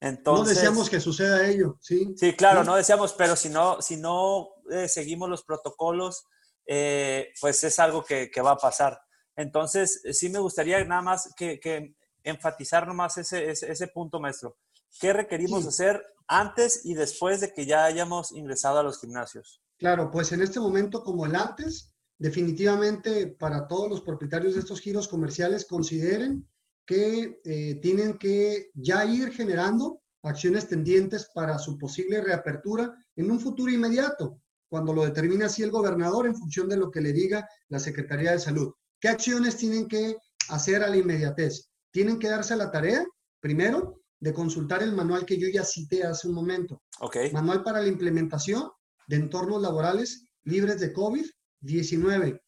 Entonces, 0.00 0.54
no 0.54 0.60
deseamos 0.60 0.90
que 0.90 1.00
suceda 1.00 1.46
ello, 1.46 1.76
¿sí? 1.80 2.14
Sí, 2.16 2.34
claro, 2.34 2.62
no 2.62 2.76
deseamos, 2.76 3.14
pero 3.14 3.34
si 3.34 3.48
no, 3.48 3.82
si 3.82 3.96
no 3.96 4.50
eh, 4.70 4.88
seguimos 4.88 5.28
los 5.28 5.42
protocolos, 5.42 6.24
eh, 6.66 7.32
pues 7.40 7.64
es 7.64 7.78
algo 7.80 8.04
que, 8.04 8.30
va 8.40 8.52
a 8.52 8.56
pasar. 8.56 9.00
Entonces, 9.34 10.00
sí 10.12 10.28
me 10.28 10.38
gustaría 10.38 10.84
nada 10.84 11.02
más 11.02 11.34
que, 11.36 11.94
enfatizar 12.22 12.86
nomás 12.86 13.16
ese, 13.16 13.50
ese, 13.50 13.88
punto, 13.88 14.20
maestro. 14.20 14.56
¿Qué 15.00 15.12
requerimos 15.12 15.66
hacer 15.66 16.02
antes 16.26 16.84
y 16.84 16.94
después 16.94 17.40
de 17.40 17.52
que 17.52 17.66
ya 17.66 17.84
hayamos 17.84 18.32
ingresado 18.32 18.78
a 18.78 18.82
los 18.82 19.00
gimnasios? 19.00 19.62
Claro, 19.78 20.10
pues 20.10 20.32
en 20.32 20.42
este 20.42 20.60
momento 20.60 21.02
como 21.02 21.24
el 21.26 21.36
antes, 21.36 21.94
definitivamente 22.18 23.28
para 23.28 23.66
todos 23.68 23.88
los 23.88 24.00
propietarios 24.02 24.54
de 24.54 24.60
estos 24.60 24.80
giros 24.80 25.08
comerciales 25.08 25.64
consideren 25.64 26.48
que 26.84 27.40
eh, 27.44 27.74
tienen 27.82 28.18
que 28.18 28.70
ya 28.74 29.04
ir 29.04 29.32
generando 29.32 30.00
acciones 30.22 30.68
tendientes 30.68 31.30
para 31.34 31.58
su 31.58 31.78
posible 31.78 32.20
reapertura 32.20 32.92
en 33.14 33.30
un 33.30 33.38
futuro 33.38 33.70
inmediato, 33.70 34.40
cuando 34.68 34.92
lo 34.92 35.04
determine 35.04 35.44
así 35.44 35.62
el 35.62 35.70
gobernador 35.70 36.26
en 36.26 36.34
función 36.34 36.68
de 36.68 36.76
lo 36.76 36.90
que 36.90 37.00
le 37.00 37.12
diga 37.12 37.48
la 37.68 37.78
Secretaría 37.78 38.32
de 38.32 38.38
Salud. 38.38 38.72
¿Qué 39.00 39.08
acciones 39.08 39.56
tienen 39.56 39.86
que 39.86 40.16
hacer 40.48 40.82
a 40.82 40.88
la 40.88 40.96
inmediatez? 40.96 41.68
Tienen 41.92 42.18
que 42.18 42.28
darse 42.28 42.56
la 42.56 42.70
tarea, 42.70 43.04
primero, 43.40 44.02
de 44.20 44.32
consultar 44.32 44.82
el 44.82 44.92
manual 44.92 45.24
que 45.24 45.38
yo 45.38 45.48
ya 45.48 45.64
cité 45.64 46.04
hace 46.04 46.28
un 46.28 46.34
momento. 46.34 46.82
Okay. 47.00 47.32
Manual 47.32 47.62
para 47.62 47.80
la 47.80 47.88
implementación 47.88 48.70
de 49.06 49.16
entornos 49.16 49.62
laborales 49.62 50.24
libres 50.44 50.80
de 50.80 50.92
COVID-19. 50.92 52.40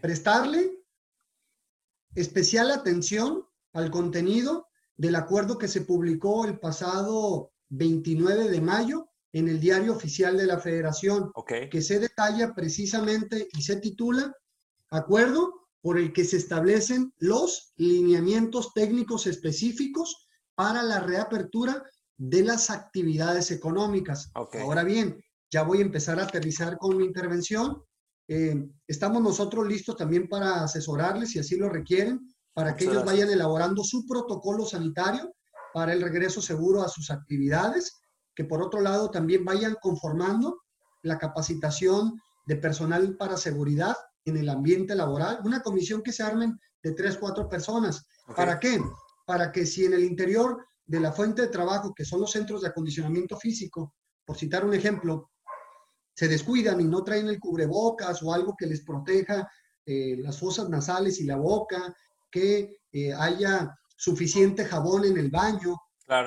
Prestarle 0.00 0.70
especial 2.14 2.70
atención 2.70 3.44
al 3.72 3.90
contenido 3.90 4.66
del 4.96 5.14
acuerdo 5.14 5.58
que 5.58 5.68
se 5.68 5.82
publicó 5.82 6.44
el 6.44 6.58
pasado 6.58 7.52
29 7.68 8.48
de 8.48 8.60
mayo 8.60 9.08
en 9.32 9.48
el 9.48 9.60
diario 9.60 9.92
oficial 9.92 10.36
de 10.36 10.46
la 10.46 10.58
federación, 10.58 11.30
que 11.70 11.82
se 11.82 12.00
detalla 12.00 12.54
precisamente 12.54 13.48
y 13.52 13.62
se 13.62 13.76
titula 13.76 14.34
Acuerdo 14.90 15.68
por 15.82 15.98
el 15.98 16.12
que 16.12 16.24
se 16.24 16.38
establecen 16.38 17.12
los 17.18 17.72
lineamientos 17.76 18.72
técnicos 18.72 19.26
específicos 19.26 20.27
para 20.58 20.82
la 20.82 20.98
reapertura 20.98 21.84
de 22.16 22.42
las 22.42 22.68
actividades 22.68 23.52
económicas. 23.52 24.28
Ahora 24.34 24.82
bien, 24.82 25.22
ya 25.52 25.62
voy 25.62 25.78
a 25.78 25.82
empezar 25.82 26.18
a 26.18 26.24
aterrizar 26.24 26.78
con 26.78 26.96
mi 26.96 27.04
intervención. 27.04 27.80
Eh, 28.26 28.68
estamos 28.88 29.22
nosotros 29.22 29.68
listos 29.68 29.96
también 29.96 30.28
para 30.28 30.64
asesorarles 30.64 31.30
si 31.30 31.38
así 31.38 31.56
lo 31.56 31.68
requieren 31.68 32.34
para 32.54 32.74
que 32.74 32.86
ellos 32.86 33.04
vayan 33.04 33.30
elaborando 33.30 33.84
su 33.84 34.04
protocolo 34.04 34.66
sanitario 34.66 35.32
para 35.72 35.92
el 35.92 36.02
regreso 36.02 36.42
seguro 36.42 36.82
a 36.82 36.88
sus 36.88 37.12
actividades, 37.12 37.92
que 38.34 38.42
por 38.44 38.60
otro 38.60 38.80
lado 38.80 39.12
también 39.12 39.44
vayan 39.44 39.76
conformando 39.80 40.62
la 41.02 41.18
capacitación 41.18 42.20
de 42.46 42.56
personal 42.56 43.16
para 43.16 43.36
seguridad 43.36 43.96
en 44.24 44.36
el 44.38 44.48
ambiente 44.48 44.96
laboral, 44.96 45.38
una 45.44 45.60
comisión 45.62 46.02
que 46.02 46.12
se 46.12 46.24
armen 46.24 46.58
de 46.82 46.94
tres, 46.94 47.16
cuatro 47.16 47.48
personas. 47.48 48.04
¿Para 48.34 48.58
qué? 48.58 48.80
Para 49.28 49.52
que 49.52 49.66
si 49.66 49.84
en 49.84 49.92
el 49.92 50.04
interior 50.04 50.64
de 50.86 51.00
la 51.00 51.12
fuente 51.12 51.42
de 51.42 51.48
trabajo, 51.48 51.92
que 51.94 52.06
son 52.06 52.20
los 52.20 52.30
centros 52.30 52.62
de 52.62 52.68
acondicionamiento 52.68 53.36
físico, 53.36 53.92
por 54.24 54.38
citar 54.38 54.64
un 54.64 54.72
ejemplo, 54.72 55.32
se 56.14 56.28
descuidan 56.28 56.80
y 56.80 56.84
no 56.84 57.04
traen 57.04 57.28
el 57.28 57.38
cubrebocas 57.38 58.22
o 58.22 58.32
algo 58.32 58.56
que 58.58 58.64
les 58.64 58.82
proteja 58.82 59.46
eh, 59.84 60.16
las 60.16 60.40
fosas 60.40 60.70
nasales 60.70 61.20
y 61.20 61.24
la 61.24 61.36
boca, 61.36 61.94
que 62.30 62.78
eh, 62.90 63.12
haya 63.12 63.78
suficiente 63.98 64.64
jabón 64.64 65.04
en 65.04 65.18
el 65.18 65.30
baño, 65.30 65.76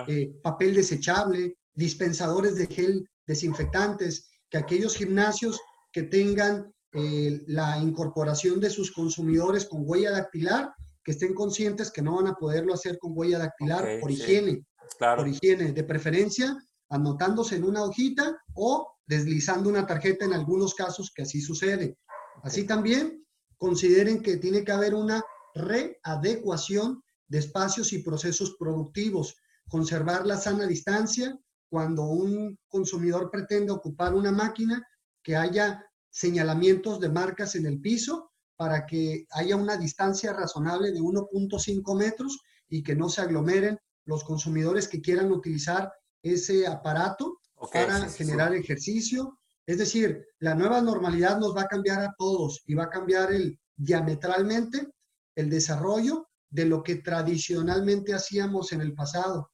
eh, 0.08 0.32
papel 0.44 0.76
desechable, 0.76 1.58
dispensadores 1.74 2.54
de 2.54 2.68
gel 2.68 3.10
desinfectantes, 3.26 4.30
que 4.48 4.60
aquellos 4.60 4.96
gimnasios 4.96 5.60
que 5.92 6.04
tengan 6.04 6.72
la 6.94 7.80
incorporación 7.80 8.60
de 8.60 8.70
sus 8.70 8.92
consumidores 8.92 9.66
con 9.66 9.82
huella 9.86 10.12
dactilar, 10.12 10.72
que 11.04 11.12
estén 11.12 11.34
conscientes 11.34 11.92
que 11.92 12.02
no 12.02 12.16
van 12.16 12.28
a 12.28 12.36
poderlo 12.36 12.74
hacer 12.74 12.98
con 13.00 13.12
huella 13.16 13.40
dactilar 13.40 14.00
por 14.00 14.12
higiene, 14.12 14.66
por 15.00 15.28
higiene, 15.28 15.72
de 15.72 15.84
preferencia 15.84 16.56
anotándose 16.90 17.56
en 17.56 17.64
una 17.64 17.84
hojita 17.84 18.38
o 18.54 18.94
deslizando 19.06 19.70
una 19.70 19.88
tarjeta 19.88 20.26
en 20.26 20.34
algunos 20.34 20.76
casos 20.76 21.12
que 21.14 21.24
así 21.24 21.42
sucede. 21.42 21.98
Así 22.44 22.66
también 22.66 23.26
consideren 23.58 24.22
que 24.22 24.38
tiene 24.38 24.64
que 24.64 24.72
haber 24.72 24.94
una 24.94 25.24
readecuación 25.56 27.02
de 27.28 27.40
espacios 27.40 27.94
y 27.94 28.00
procesos 28.00 28.56
productivos, 28.60 29.36
conservar 29.70 30.26
la 30.26 30.38
sana 30.38 30.68
distancia 30.68 31.38
cuando 31.70 32.04
un 32.04 32.58
consumidor 32.68 33.32
pretende 33.32 33.72
ocupar 33.72 34.14
una 34.14 34.32
máquina, 34.32 34.86
que 35.24 35.36
haya 35.36 35.86
señalamientos 36.10 37.00
de 37.00 37.10
marcas 37.10 37.56
en 37.56 37.66
el 37.66 37.80
piso 37.80 38.31
para 38.62 38.86
que 38.86 39.26
haya 39.32 39.56
una 39.56 39.76
distancia 39.76 40.34
razonable 40.34 40.92
de 40.92 41.00
1.5 41.00 41.98
metros 41.98 42.38
y 42.70 42.84
que 42.84 42.96
no 42.96 43.10
se 43.10 43.22
aglomeren 43.22 43.80
los 44.06 44.24
consumidores 44.24 44.88
que 44.88 45.02
quieran 45.02 45.32
utilizar 45.32 45.92
ese 46.22 46.68
aparato 46.68 47.40
para 47.74 48.08
generar 48.12 48.54
ejercicio. 48.54 49.40
Es 49.66 49.80
decir, 49.80 50.24
la 50.38 50.54
nueva 50.54 50.80
normalidad 50.80 51.40
nos 51.40 51.58
va 51.58 51.64
a 51.64 51.68
cambiar 51.68 52.02
a 52.04 52.14
todos 52.16 52.62
y 52.68 52.76
va 52.76 52.84
a 52.84 52.90
cambiar 52.92 53.34
el, 53.34 53.60
diametralmente 53.76 54.90
el 55.34 55.50
desarrollo 55.50 56.28
de 56.52 56.66
lo 56.66 56.84
que 56.84 56.98
tradicionalmente 56.98 58.14
hacíamos 58.14 58.74
en 58.74 58.82
el 58.82 58.94
pasado. 58.94 59.50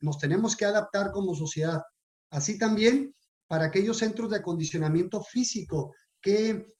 Nos 0.00 0.18
tenemos 0.18 0.54
que 0.54 0.66
adaptar 0.66 1.12
como 1.12 1.34
sociedad. 1.34 1.80
Así 2.28 2.58
también 2.58 3.14
para 3.46 3.64
aquellos 3.64 3.96
centros 3.96 4.28
de 4.28 4.36
acondicionamiento 4.36 5.22
físico 5.22 5.94
que, 6.20 6.74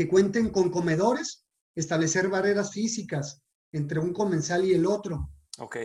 que 0.00 0.08
cuenten 0.08 0.48
con 0.48 0.70
comedores, 0.70 1.44
establecer 1.74 2.30
barreras 2.30 2.72
físicas 2.72 3.42
entre 3.70 4.00
un 4.00 4.14
comensal 4.14 4.64
y 4.64 4.72
el 4.72 4.86
otro. 4.86 5.28
Ok. 5.58 5.76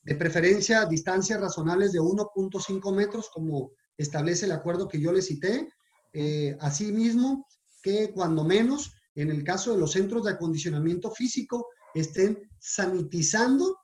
De 0.00 0.14
preferencia, 0.14 0.84
distancias 0.84 1.40
razonables 1.40 1.90
de 1.90 1.98
1.5 1.98 2.94
metros, 2.94 3.28
como 3.34 3.72
establece 3.96 4.46
el 4.46 4.52
acuerdo 4.52 4.86
que 4.86 5.00
yo 5.00 5.10
le 5.10 5.22
cité. 5.22 5.68
Eh, 6.12 6.56
asimismo, 6.60 7.48
que 7.82 8.12
cuando 8.12 8.44
menos, 8.44 8.92
en 9.16 9.28
el 9.28 9.42
caso 9.42 9.72
de 9.72 9.80
los 9.80 9.90
centros 9.90 10.22
de 10.22 10.30
acondicionamiento 10.30 11.10
físico, 11.10 11.66
estén 11.96 12.40
sanitizando 12.60 13.76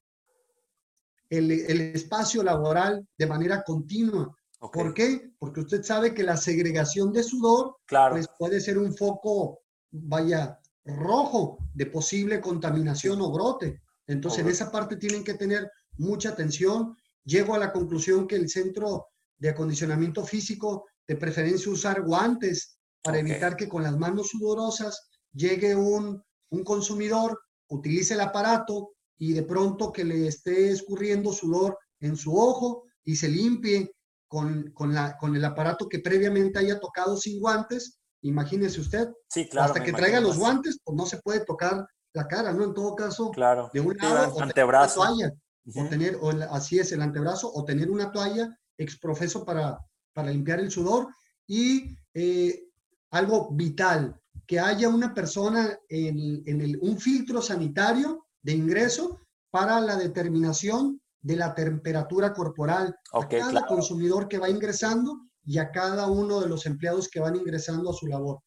el, 1.30 1.50
espacio 1.50 2.44
laboral 2.44 3.04
de 3.18 3.26
manera 3.26 3.64
continua. 3.64 4.32
¿Por 4.72 4.94
qué? 4.94 5.32
Porque 5.36 5.62
usted 5.62 5.82
sabe 5.82 6.14
que 6.14 6.22
la 6.22 6.36
segregación 6.36 7.12
de 7.12 7.24
sudor 7.24 7.78
pues, 7.88 8.28
puede 8.38 8.60
ser 8.60 8.78
un 8.78 8.96
foco, 8.96 9.63
vaya, 9.94 10.60
rojo 10.84 11.58
de 11.72 11.86
posible 11.86 12.40
contaminación 12.40 13.20
o 13.20 13.30
brote. 13.30 13.80
Entonces, 14.06 14.40
en 14.40 14.48
esa 14.48 14.70
parte 14.70 14.96
tienen 14.96 15.24
que 15.24 15.34
tener 15.34 15.70
mucha 15.96 16.30
atención. 16.30 16.96
Llego 17.24 17.54
a 17.54 17.58
la 17.58 17.72
conclusión 17.72 18.26
que 18.26 18.36
el 18.36 18.48
centro 18.48 19.06
de 19.38 19.50
acondicionamiento 19.50 20.24
físico, 20.24 20.86
de 21.06 21.16
preferencia 21.16 21.70
usar 21.70 22.02
guantes 22.02 22.78
para 23.02 23.18
evitar 23.18 23.56
que 23.56 23.68
con 23.68 23.82
las 23.82 23.96
manos 23.96 24.28
sudorosas 24.28 25.08
llegue 25.32 25.74
un, 25.74 26.22
un 26.50 26.64
consumidor, 26.64 27.38
utilice 27.68 28.14
el 28.14 28.20
aparato 28.20 28.92
y 29.18 29.32
de 29.32 29.42
pronto 29.42 29.92
que 29.92 30.04
le 30.04 30.26
esté 30.26 30.70
escurriendo 30.70 31.32
sudor 31.32 31.78
en 32.00 32.16
su 32.16 32.36
ojo 32.36 32.84
y 33.04 33.16
se 33.16 33.28
limpie 33.28 33.94
con, 34.26 34.70
con, 34.72 34.94
la, 34.94 35.16
con 35.18 35.36
el 35.36 35.44
aparato 35.44 35.88
que 35.88 36.00
previamente 36.00 36.58
haya 36.58 36.80
tocado 36.80 37.16
sin 37.16 37.40
guantes, 37.40 38.00
imagínese 38.24 38.80
usted. 38.80 39.08
Sí, 39.28 39.48
claro. 39.48 39.68
Hasta 39.72 39.84
que 39.84 39.92
traiga 39.92 40.20
los 40.20 40.38
guantes, 40.38 40.78
pues 40.82 40.96
no 40.96 41.06
se 41.06 41.18
puede 41.18 41.44
tocar 41.44 41.86
la 42.12 42.26
cara, 42.26 42.52
¿no? 42.52 42.64
En 42.64 42.74
todo 42.74 42.94
caso, 42.94 43.30
claro. 43.30 43.70
de 43.72 43.80
un 43.80 43.96
lado, 43.96 44.40
antebrazo. 44.40 45.00
O 45.00 45.04
toalla, 45.04 45.32
o 45.74 45.88
tener, 45.88 46.18
o 46.20 46.30
así 46.50 46.78
es, 46.78 46.92
el 46.92 47.02
antebrazo, 47.02 47.50
o 47.52 47.64
tener 47.64 47.90
una 47.90 48.10
toalla 48.12 48.56
exprofeso 48.78 49.44
para, 49.44 49.78
para 50.12 50.30
limpiar 50.30 50.60
el 50.60 50.70
sudor. 50.70 51.08
Y 51.46 51.96
eh, 52.14 52.68
algo 53.10 53.50
vital, 53.52 54.20
que 54.46 54.58
haya 54.60 54.88
una 54.88 55.14
persona 55.14 55.78
en, 55.88 56.42
en 56.46 56.60
el, 56.60 56.78
un 56.80 56.98
filtro 56.98 57.40
sanitario 57.40 58.26
de 58.42 58.52
ingreso 58.52 59.20
para 59.50 59.80
la 59.80 59.96
determinación 59.96 61.00
de 61.22 61.36
la 61.36 61.54
temperatura 61.54 62.34
corporal 62.34 62.94
a 63.12 63.28
cada 63.28 63.66
consumidor 63.66 64.28
que 64.28 64.38
va 64.38 64.50
ingresando 64.50 65.20
y 65.44 65.58
a 65.58 65.70
cada 65.70 66.06
uno 66.06 66.40
de 66.40 66.48
los 66.48 66.66
empleados 66.66 67.08
que 67.08 67.20
van 67.20 67.36
ingresando 67.36 67.90
a 67.90 67.94
su 67.94 68.06
labor, 68.06 68.40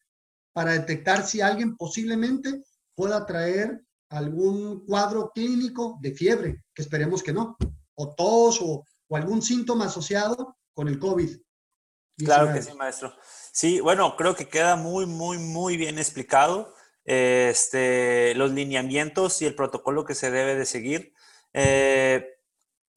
para 0.52 0.72
detectar 0.72 1.24
si 1.24 1.40
alguien 1.40 1.76
posiblemente 1.76 2.62
pueda 2.94 3.24
traer 3.26 3.80
algún 4.10 4.84
cuadro 4.86 5.30
clínico 5.34 5.98
de 6.00 6.12
fiebre, 6.12 6.64
que 6.74 6.82
esperemos 6.82 7.22
que 7.22 7.32
no, 7.32 7.56
o 7.94 8.14
tos 8.14 8.60
o, 8.60 8.84
o 9.08 9.16
algún 9.16 9.42
síntoma 9.42 9.86
asociado 9.86 10.56
con 10.74 10.88
el 10.88 10.98
COVID. 10.98 11.36
Claro 12.18 12.52
que 12.52 12.62
sí, 12.62 12.72
maestro. 12.74 13.14
Sí, 13.52 13.80
bueno, 13.80 14.16
creo 14.16 14.34
que 14.34 14.48
queda 14.48 14.74
muy, 14.74 15.06
muy, 15.06 15.38
muy 15.38 15.76
bien 15.76 15.98
explicado 15.98 16.74
este, 17.04 18.34
los 18.34 18.50
lineamientos 18.50 19.40
y 19.40 19.46
el 19.46 19.54
protocolo 19.54 20.04
que 20.04 20.14
se 20.14 20.30
debe 20.30 20.56
de 20.56 20.66
seguir. 20.66 21.14
Eh, 21.52 22.37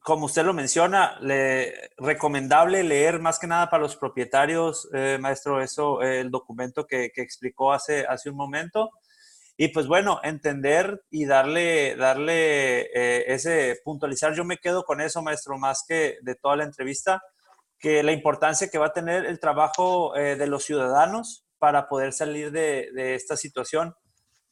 como 0.01 0.25
usted 0.25 0.43
lo 0.43 0.53
menciona, 0.53 1.17
le, 1.21 1.91
recomendable 1.97 2.83
leer 2.83 3.19
más 3.19 3.37
que 3.37 3.47
nada 3.47 3.69
para 3.69 3.83
los 3.83 3.95
propietarios, 3.95 4.89
eh, 4.93 5.17
maestro, 5.19 5.61
eso, 5.61 6.01
el 6.01 6.31
documento 6.31 6.87
que, 6.87 7.11
que, 7.13 7.21
explicó 7.21 7.71
hace, 7.71 8.05
hace 8.07 8.29
un 8.29 8.35
momento. 8.35 8.89
Y 9.57 9.67
pues 9.67 9.85
bueno, 9.85 10.19
entender 10.23 11.03
y 11.11 11.25
darle, 11.25 11.95
darle 11.95 12.81
eh, 12.95 13.25
ese 13.27 13.79
puntualizar. 13.83 14.33
Yo 14.33 14.43
me 14.43 14.57
quedo 14.57 14.83
con 14.83 15.01
eso, 15.01 15.21
maestro, 15.21 15.57
más 15.59 15.83
que 15.87 16.17
de 16.23 16.33
toda 16.33 16.55
la 16.55 16.63
entrevista, 16.63 17.21
que 17.77 18.01
la 18.01 18.11
importancia 18.11 18.69
que 18.69 18.79
va 18.79 18.87
a 18.87 18.93
tener 18.93 19.25
el 19.25 19.39
trabajo 19.39 20.15
eh, 20.15 20.35
de 20.35 20.47
los 20.47 20.63
ciudadanos 20.63 21.45
para 21.59 21.87
poder 21.87 22.11
salir 22.11 22.51
de, 22.51 22.89
de 22.93 23.13
esta 23.13 23.37
situación. 23.37 23.93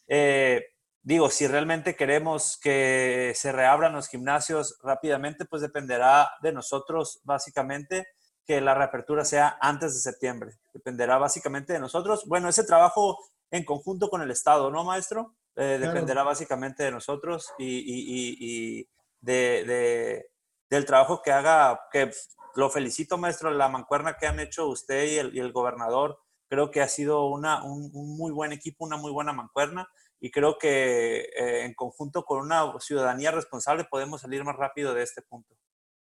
Eh, 0.08 0.64
digo, 1.02 1.30
si 1.30 1.48
realmente 1.48 1.96
queremos 1.96 2.60
que 2.62 3.34
se 3.36 3.52
reabran 3.52 3.94
los 3.94 4.08
gimnasios 4.08 4.78
rápidamente, 4.84 5.46
pues 5.46 5.62
dependerá 5.62 6.32
de 6.42 6.52
nosotros 6.52 7.22
básicamente 7.24 8.08
que 8.46 8.62
la 8.62 8.74
reapertura 8.74 9.26
sea 9.26 9.58
antes 9.62 9.94
de 9.94 10.00
septiembre. 10.00 10.58
Dependerá 10.74 11.18
básicamente 11.18 11.74
de 11.74 11.80
nosotros. 11.80 12.26
Bueno, 12.26 12.50
ese 12.50 12.64
trabajo 12.64 13.20
en 13.52 13.64
conjunto 13.64 14.10
con 14.10 14.22
el 14.22 14.32
Estado, 14.32 14.72
¿no, 14.72 14.84
maestro? 14.84 15.36
Eh, 15.56 15.78
dependerá 15.80 16.24
básicamente 16.24 16.84
de 16.84 16.92
nosotros 16.92 17.52
y, 17.58 18.88
de, 19.22 20.26
del 20.70 20.86
trabajo 20.86 21.22
que 21.22 21.32
haga, 21.32 21.80
que 21.92 22.12
lo 22.56 22.70
felicito, 22.70 23.18
maestro, 23.18 23.52
la 23.52 23.70
mancuerna 23.70 24.18
que 24.18 24.28
han 24.28 24.40
hecho 24.40 24.68
usted 24.68 25.06
y 25.06 25.18
el, 25.40 25.52
gobernador. 25.52 26.20
Creo 26.48 26.72
que 26.72 26.82
ha 26.82 26.88
sido 26.88 27.28
una, 27.28 27.64
un, 27.64 27.92
un, 27.94 28.18
muy 28.18 28.32
buen 28.32 28.52
equipo, 28.52 28.86
una 28.86 28.98
muy 28.98 29.12
buena 29.12 29.34
mancuerna 29.34 29.88
y 30.20 30.32
creo 30.32 30.58
que 30.60 31.22
eh, 31.22 31.66
en 31.66 31.74
conjunto 31.74 32.24
con 32.24 32.42
una 32.42 32.64
ciudadanía 32.80 33.32
responsable 33.32 33.86
podemos 33.90 34.22
salir 34.22 34.44
más 34.44 34.56
rápido 34.56 34.94
de 34.94 35.04
este 35.04 35.22
punto. 35.22 35.56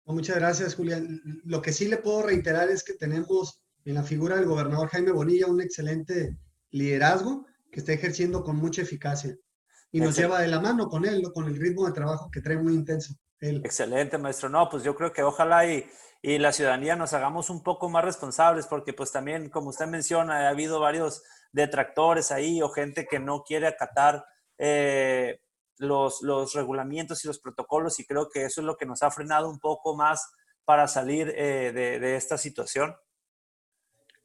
Muchas 0.07 0.37
gracias, 0.37 0.75
Julián. 0.75 1.21
Lo 1.45 1.61
que 1.61 1.73
sí 1.73 1.87
le 1.87 1.99
puedo 1.99 2.23
reiterar 2.23 2.71
es 2.71 2.83
que 2.83 2.95
tenemos 2.95 3.63
en 3.85 3.95
la 3.95 4.03
figura 4.03 4.37
del 4.37 4.47
gobernador 4.47 4.89
Jaime 4.89 5.13
Bonilla 5.13 5.47
un 5.47 5.61
excelente 5.61 6.37
liderazgo 6.71 7.47
que 7.71 7.81
está 7.81 7.93
ejerciendo 7.93 8.43
con 8.43 8.57
mucha 8.57 8.83
eficacia 8.83 9.37
y 9.93 10.01
nos 10.01 10.17
lleva 10.17 10.41
de 10.41 10.49
la 10.49 10.61
mano 10.61 10.89
con 10.89 11.05
él, 11.05 11.23
con 11.35 11.47
el 11.47 11.57
ritmo 11.57 11.87
de 11.87 11.93
trabajo 11.93 12.31
que 12.31 12.41
trae 12.41 12.57
muy 12.57 12.75
intenso. 12.75 13.15
Excelente, 13.41 14.19
maestro. 14.19 14.49
No, 14.49 14.69
pues 14.69 14.83
yo 14.83 14.95
creo 14.95 15.13
que 15.13 15.23
ojalá 15.23 15.67
y, 15.67 15.87
y 16.23 16.39
la 16.39 16.53
ciudadanía 16.53 16.97
nos 16.97 17.13
hagamos 17.13 17.51
un 17.51 17.63
poco 17.63 17.89
más 17.89 18.05
responsables 18.05 18.67
porque 18.67 18.93
pues 18.93 19.13
también, 19.13 19.49
como 19.49 19.71
usted 19.71 19.87
menciona, 19.87 20.47
ha 20.47 20.49
habido 20.49 20.81
varios 20.81 21.23
detractores 21.53 22.31
ahí 22.31 22.63
o 22.63 22.69
gente 22.69 23.07
que 23.07 23.19
no 23.19 23.43
quiere 23.43 23.67
acatar 23.67 24.25
eh, 24.59 25.41
los, 25.79 26.23
los 26.23 26.53
regulamientos 26.55 27.25
y 27.25 27.29
los 27.29 27.39
protocolos 27.39 27.99
y 28.01 28.07
creo 28.07 28.29
que 28.29 28.45
eso 28.45 28.61
es 28.61 28.67
lo 28.67 28.77
que 28.77 28.87
nos 28.87 29.03
ha 29.03 29.11
frenado 29.11 29.49
un 29.49 29.59
poco 29.59 29.97
más 29.97 30.21
para 30.65 30.87
salir 30.89 31.33
eh, 31.37 31.73
de, 31.73 31.99
de, 31.99 32.17
esta 32.17 32.37
situación. 32.37 32.95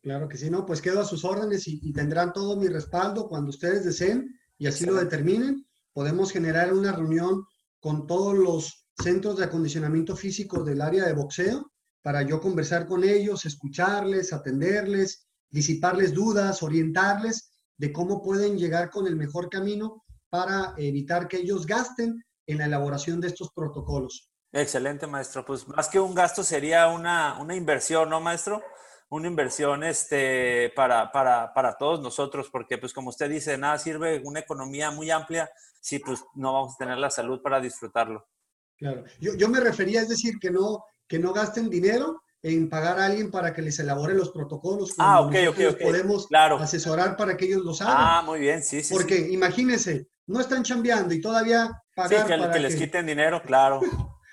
Claro 0.02 0.28
que 0.28 0.38
sí, 0.38 0.50
no, 0.50 0.66
pues 0.66 0.82
quedo 0.82 1.00
a 1.00 1.06
sus 1.06 1.24
órdenes 1.24 1.68
y, 1.68 1.80
y 1.82 1.94
tendrán 1.94 2.34
todo 2.34 2.58
mi 2.58 2.68
respaldo 2.68 3.30
cuando 3.30 3.50
ustedes 3.50 3.86
deseen 3.86 4.38
y 4.58 4.68
así 4.68 4.86
lo 4.86 4.96
determinen. 4.96 5.66
Podemos 5.94 6.32
generar 6.32 6.74
una 6.74 6.92
reunión 6.92 7.46
con 7.80 8.08
todos 8.08 8.36
los 8.36 8.88
centros 9.02 9.38
de 9.38 9.46
acondicionamiento 9.46 10.16
físico 10.16 10.64
del 10.64 10.82
área 10.82 11.06
de 11.06 11.14
boxeo 11.14 11.72
para 12.02 12.22
yo 12.22 12.42
conversar 12.42 12.86
con 12.86 13.04
ellos, 13.04 13.46
escucharles, 13.46 14.34
atenderles 14.34 15.23
disiparles 15.54 16.14
dudas, 16.14 16.64
orientarles 16.64 17.54
de 17.78 17.94
cómo 17.94 18.22
pueden 18.22 18.58
llegar 18.58 18.90
con 18.90 19.08
el 19.08 19.16
mejor 19.16 19.50
camino 19.50 20.04
para 20.30 20.74
evitar 20.78 21.28
que 21.28 21.38
ellos 21.38 21.66
gasten 21.66 22.22
en 22.48 22.58
la 22.58 22.66
elaboración 22.66 23.22
de 23.22 23.28
estos 23.28 23.52
protocolos. 23.54 24.32
Excelente, 24.52 25.06
maestro. 25.06 25.46
Pues 25.46 25.68
más 25.68 25.88
que 25.90 26.00
un 26.00 26.16
gasto 26.16 26.44
sería 26.44 26.88
una, 26.88 27.40
una 27.40 27.56
inversión, 27.56 28.10
¿no, 28.10 28.20
maestro? 28.20 28.64
Una 29.10 29.28
inversión 29.28 29.84
este, 29.84 30.72
para, 30.76 31.12
para, 31.12 31.54
para, 31.54 31.78
todos 31.78 32.02
nosotros, 32.02 32.50
porque 32.52 32.80
pues 32.80 32.92
como 32.92 33.10
usted 33.10 33.30
dice, 33.30 33.56
nada 33.58 33.78
sirve 33.78 34.22
una 34.26 34.40
economía 34.40 34.90
muy 34.90 35.12
amplia 35.12 35.52
si 35.80 36.00
pues 36.00 36.24
no 36.34 36.54
vamos 36.54 36.74
a 36.74 36.78
tener 36.78 36.98
la 36.98 37.12
salud 37.12 37.42
para 37.44 37.62
disfrutarlo. 37.62 38.28
Claro, 38.76 39.04
yo, 39.20 39.36
yo 39.36 39.50
me 39.50 39.60
refería, 39.60 40.02
es 40.02 40.10
decir, 40.10 40.40
que 40.40 40.50
no, 40.50 40.84
que 41.08 41.20
no 41.20 41.32
gasten 41.32 41.70
dinero 41.70 42.24
en 42.44 42.70
pagar 42.70 43.00
a 43.00 43.06
alguien 43.06 43.32
para 43.32 43.54
que 43.54 43.62
les 43.62 43.80
elabore 43.80 44.14
los 44.14 44.30
protocolos. 44.30 44.94
Ah, 44.98 45.22
ok, 45.22 45.36
ok, 45.50 45.60
ok. 45.72 45.82
Podemos 45.82 46.28
claro. 46.28 46.58
asesorar 46.58 47.16
para 47.16 47.38
que 47.38 47.46
ellos 47.46 47.64
los 47.64 47.82
hagan. 47.82 47.96
Ah, 47.98 48.22
muy 48.24 48.42
bien, 48.42 48.62
sí, 48.62 48.84
sí. 48.84 48.94
Porque 48.94 49.18
imagínense, 49.32 50.08
no 50.28 50.42
están 50.42 50.62
chambeando 50.64 51.14
y 51.14 51.22
todavía 51.22 51.82
pagar 51.96 52.22
sí, 52.22 52.28
que, 52.28 52.38
para 52.38 52.52
que 52.52 52.60
les 52.60 52.76
quiten 52.76 53.06
dinero, 53.06 53.42
claro. 53.42 53.80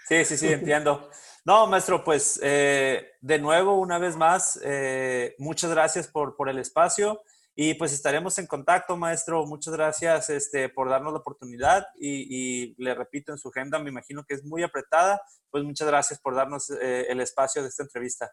Sí, 0.09 0.25
sí, 0.25 0.37
sí, 0.37 0.49
entiendo. 0.49 1.09
No, 1.44 1.68
maestro, 1.68 2.03
pues 2.03 2.40
eh, 2.42 3.12
de 3.20 3.38
nuevo, 3.38 3.79
una 3.79 3.99
vez 3.99 4.16
más, 4.16 4.61
eh, 4.64 5.37
muchas 5.38 5.70
gracias 5.70 6.09
por, 6.09 6.35
por 6.35 6.49
el 6.49 6.59
espacio. 6.59 7.23
Y 7.57 7.75
pues 7.75 7.93
estaremos 7.93 8.39
en 8.39 8.47
contacto, 8.47 8.97
maestro. 8.97 9.45
Muchas 9.47 9.75
gracias 9.75 10.31
este, 10.31 10.69
por 10.69 10.89
darnos 10.89 11.13
la 11.13 11.19
oportunidad 11.19 11.85
y, 11.99 12.75
le 12.83 12.95
repito, 12.95 13.33
en 13.33 13.39
su 13.39 13.49
agenda 13.49 13.79
me 13.79 13.91
imagino 13.91 14.25
que 14.27 14.35
es 14.35 14.45
muy 14.45 14.63
apretada. 14.63 15.21
Pues 15.51 15.65
muchas 15.65 15.89
gracias 15.89 16.21
por 16.21 16.35
darnos 16.35 16.71
eh, 16.71 17.07
el 17.09 17.21
espacio 17.21 17.63
de 17.63 17.69
esta 17.69 17.83
entrevista. 17.83 18.31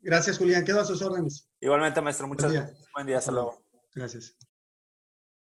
Gracias, 0.00 0.38
Julián. 0.38 0.64
Quedo 0.64 0.80
a 0.80 0.84
sus 0.84 1.00
órdenes. 1.02 1.48
Igualmente, 1.60 2.00
maestro. 2.00 2.26
Muchas 2.26 2.52
gracias. 2.52 2.84
Buen 2.94 3.06
día. 3.06 3.18
Hasta 3.18 3.32
luego. 3.32 3.64
Gracias. 3.94 4.36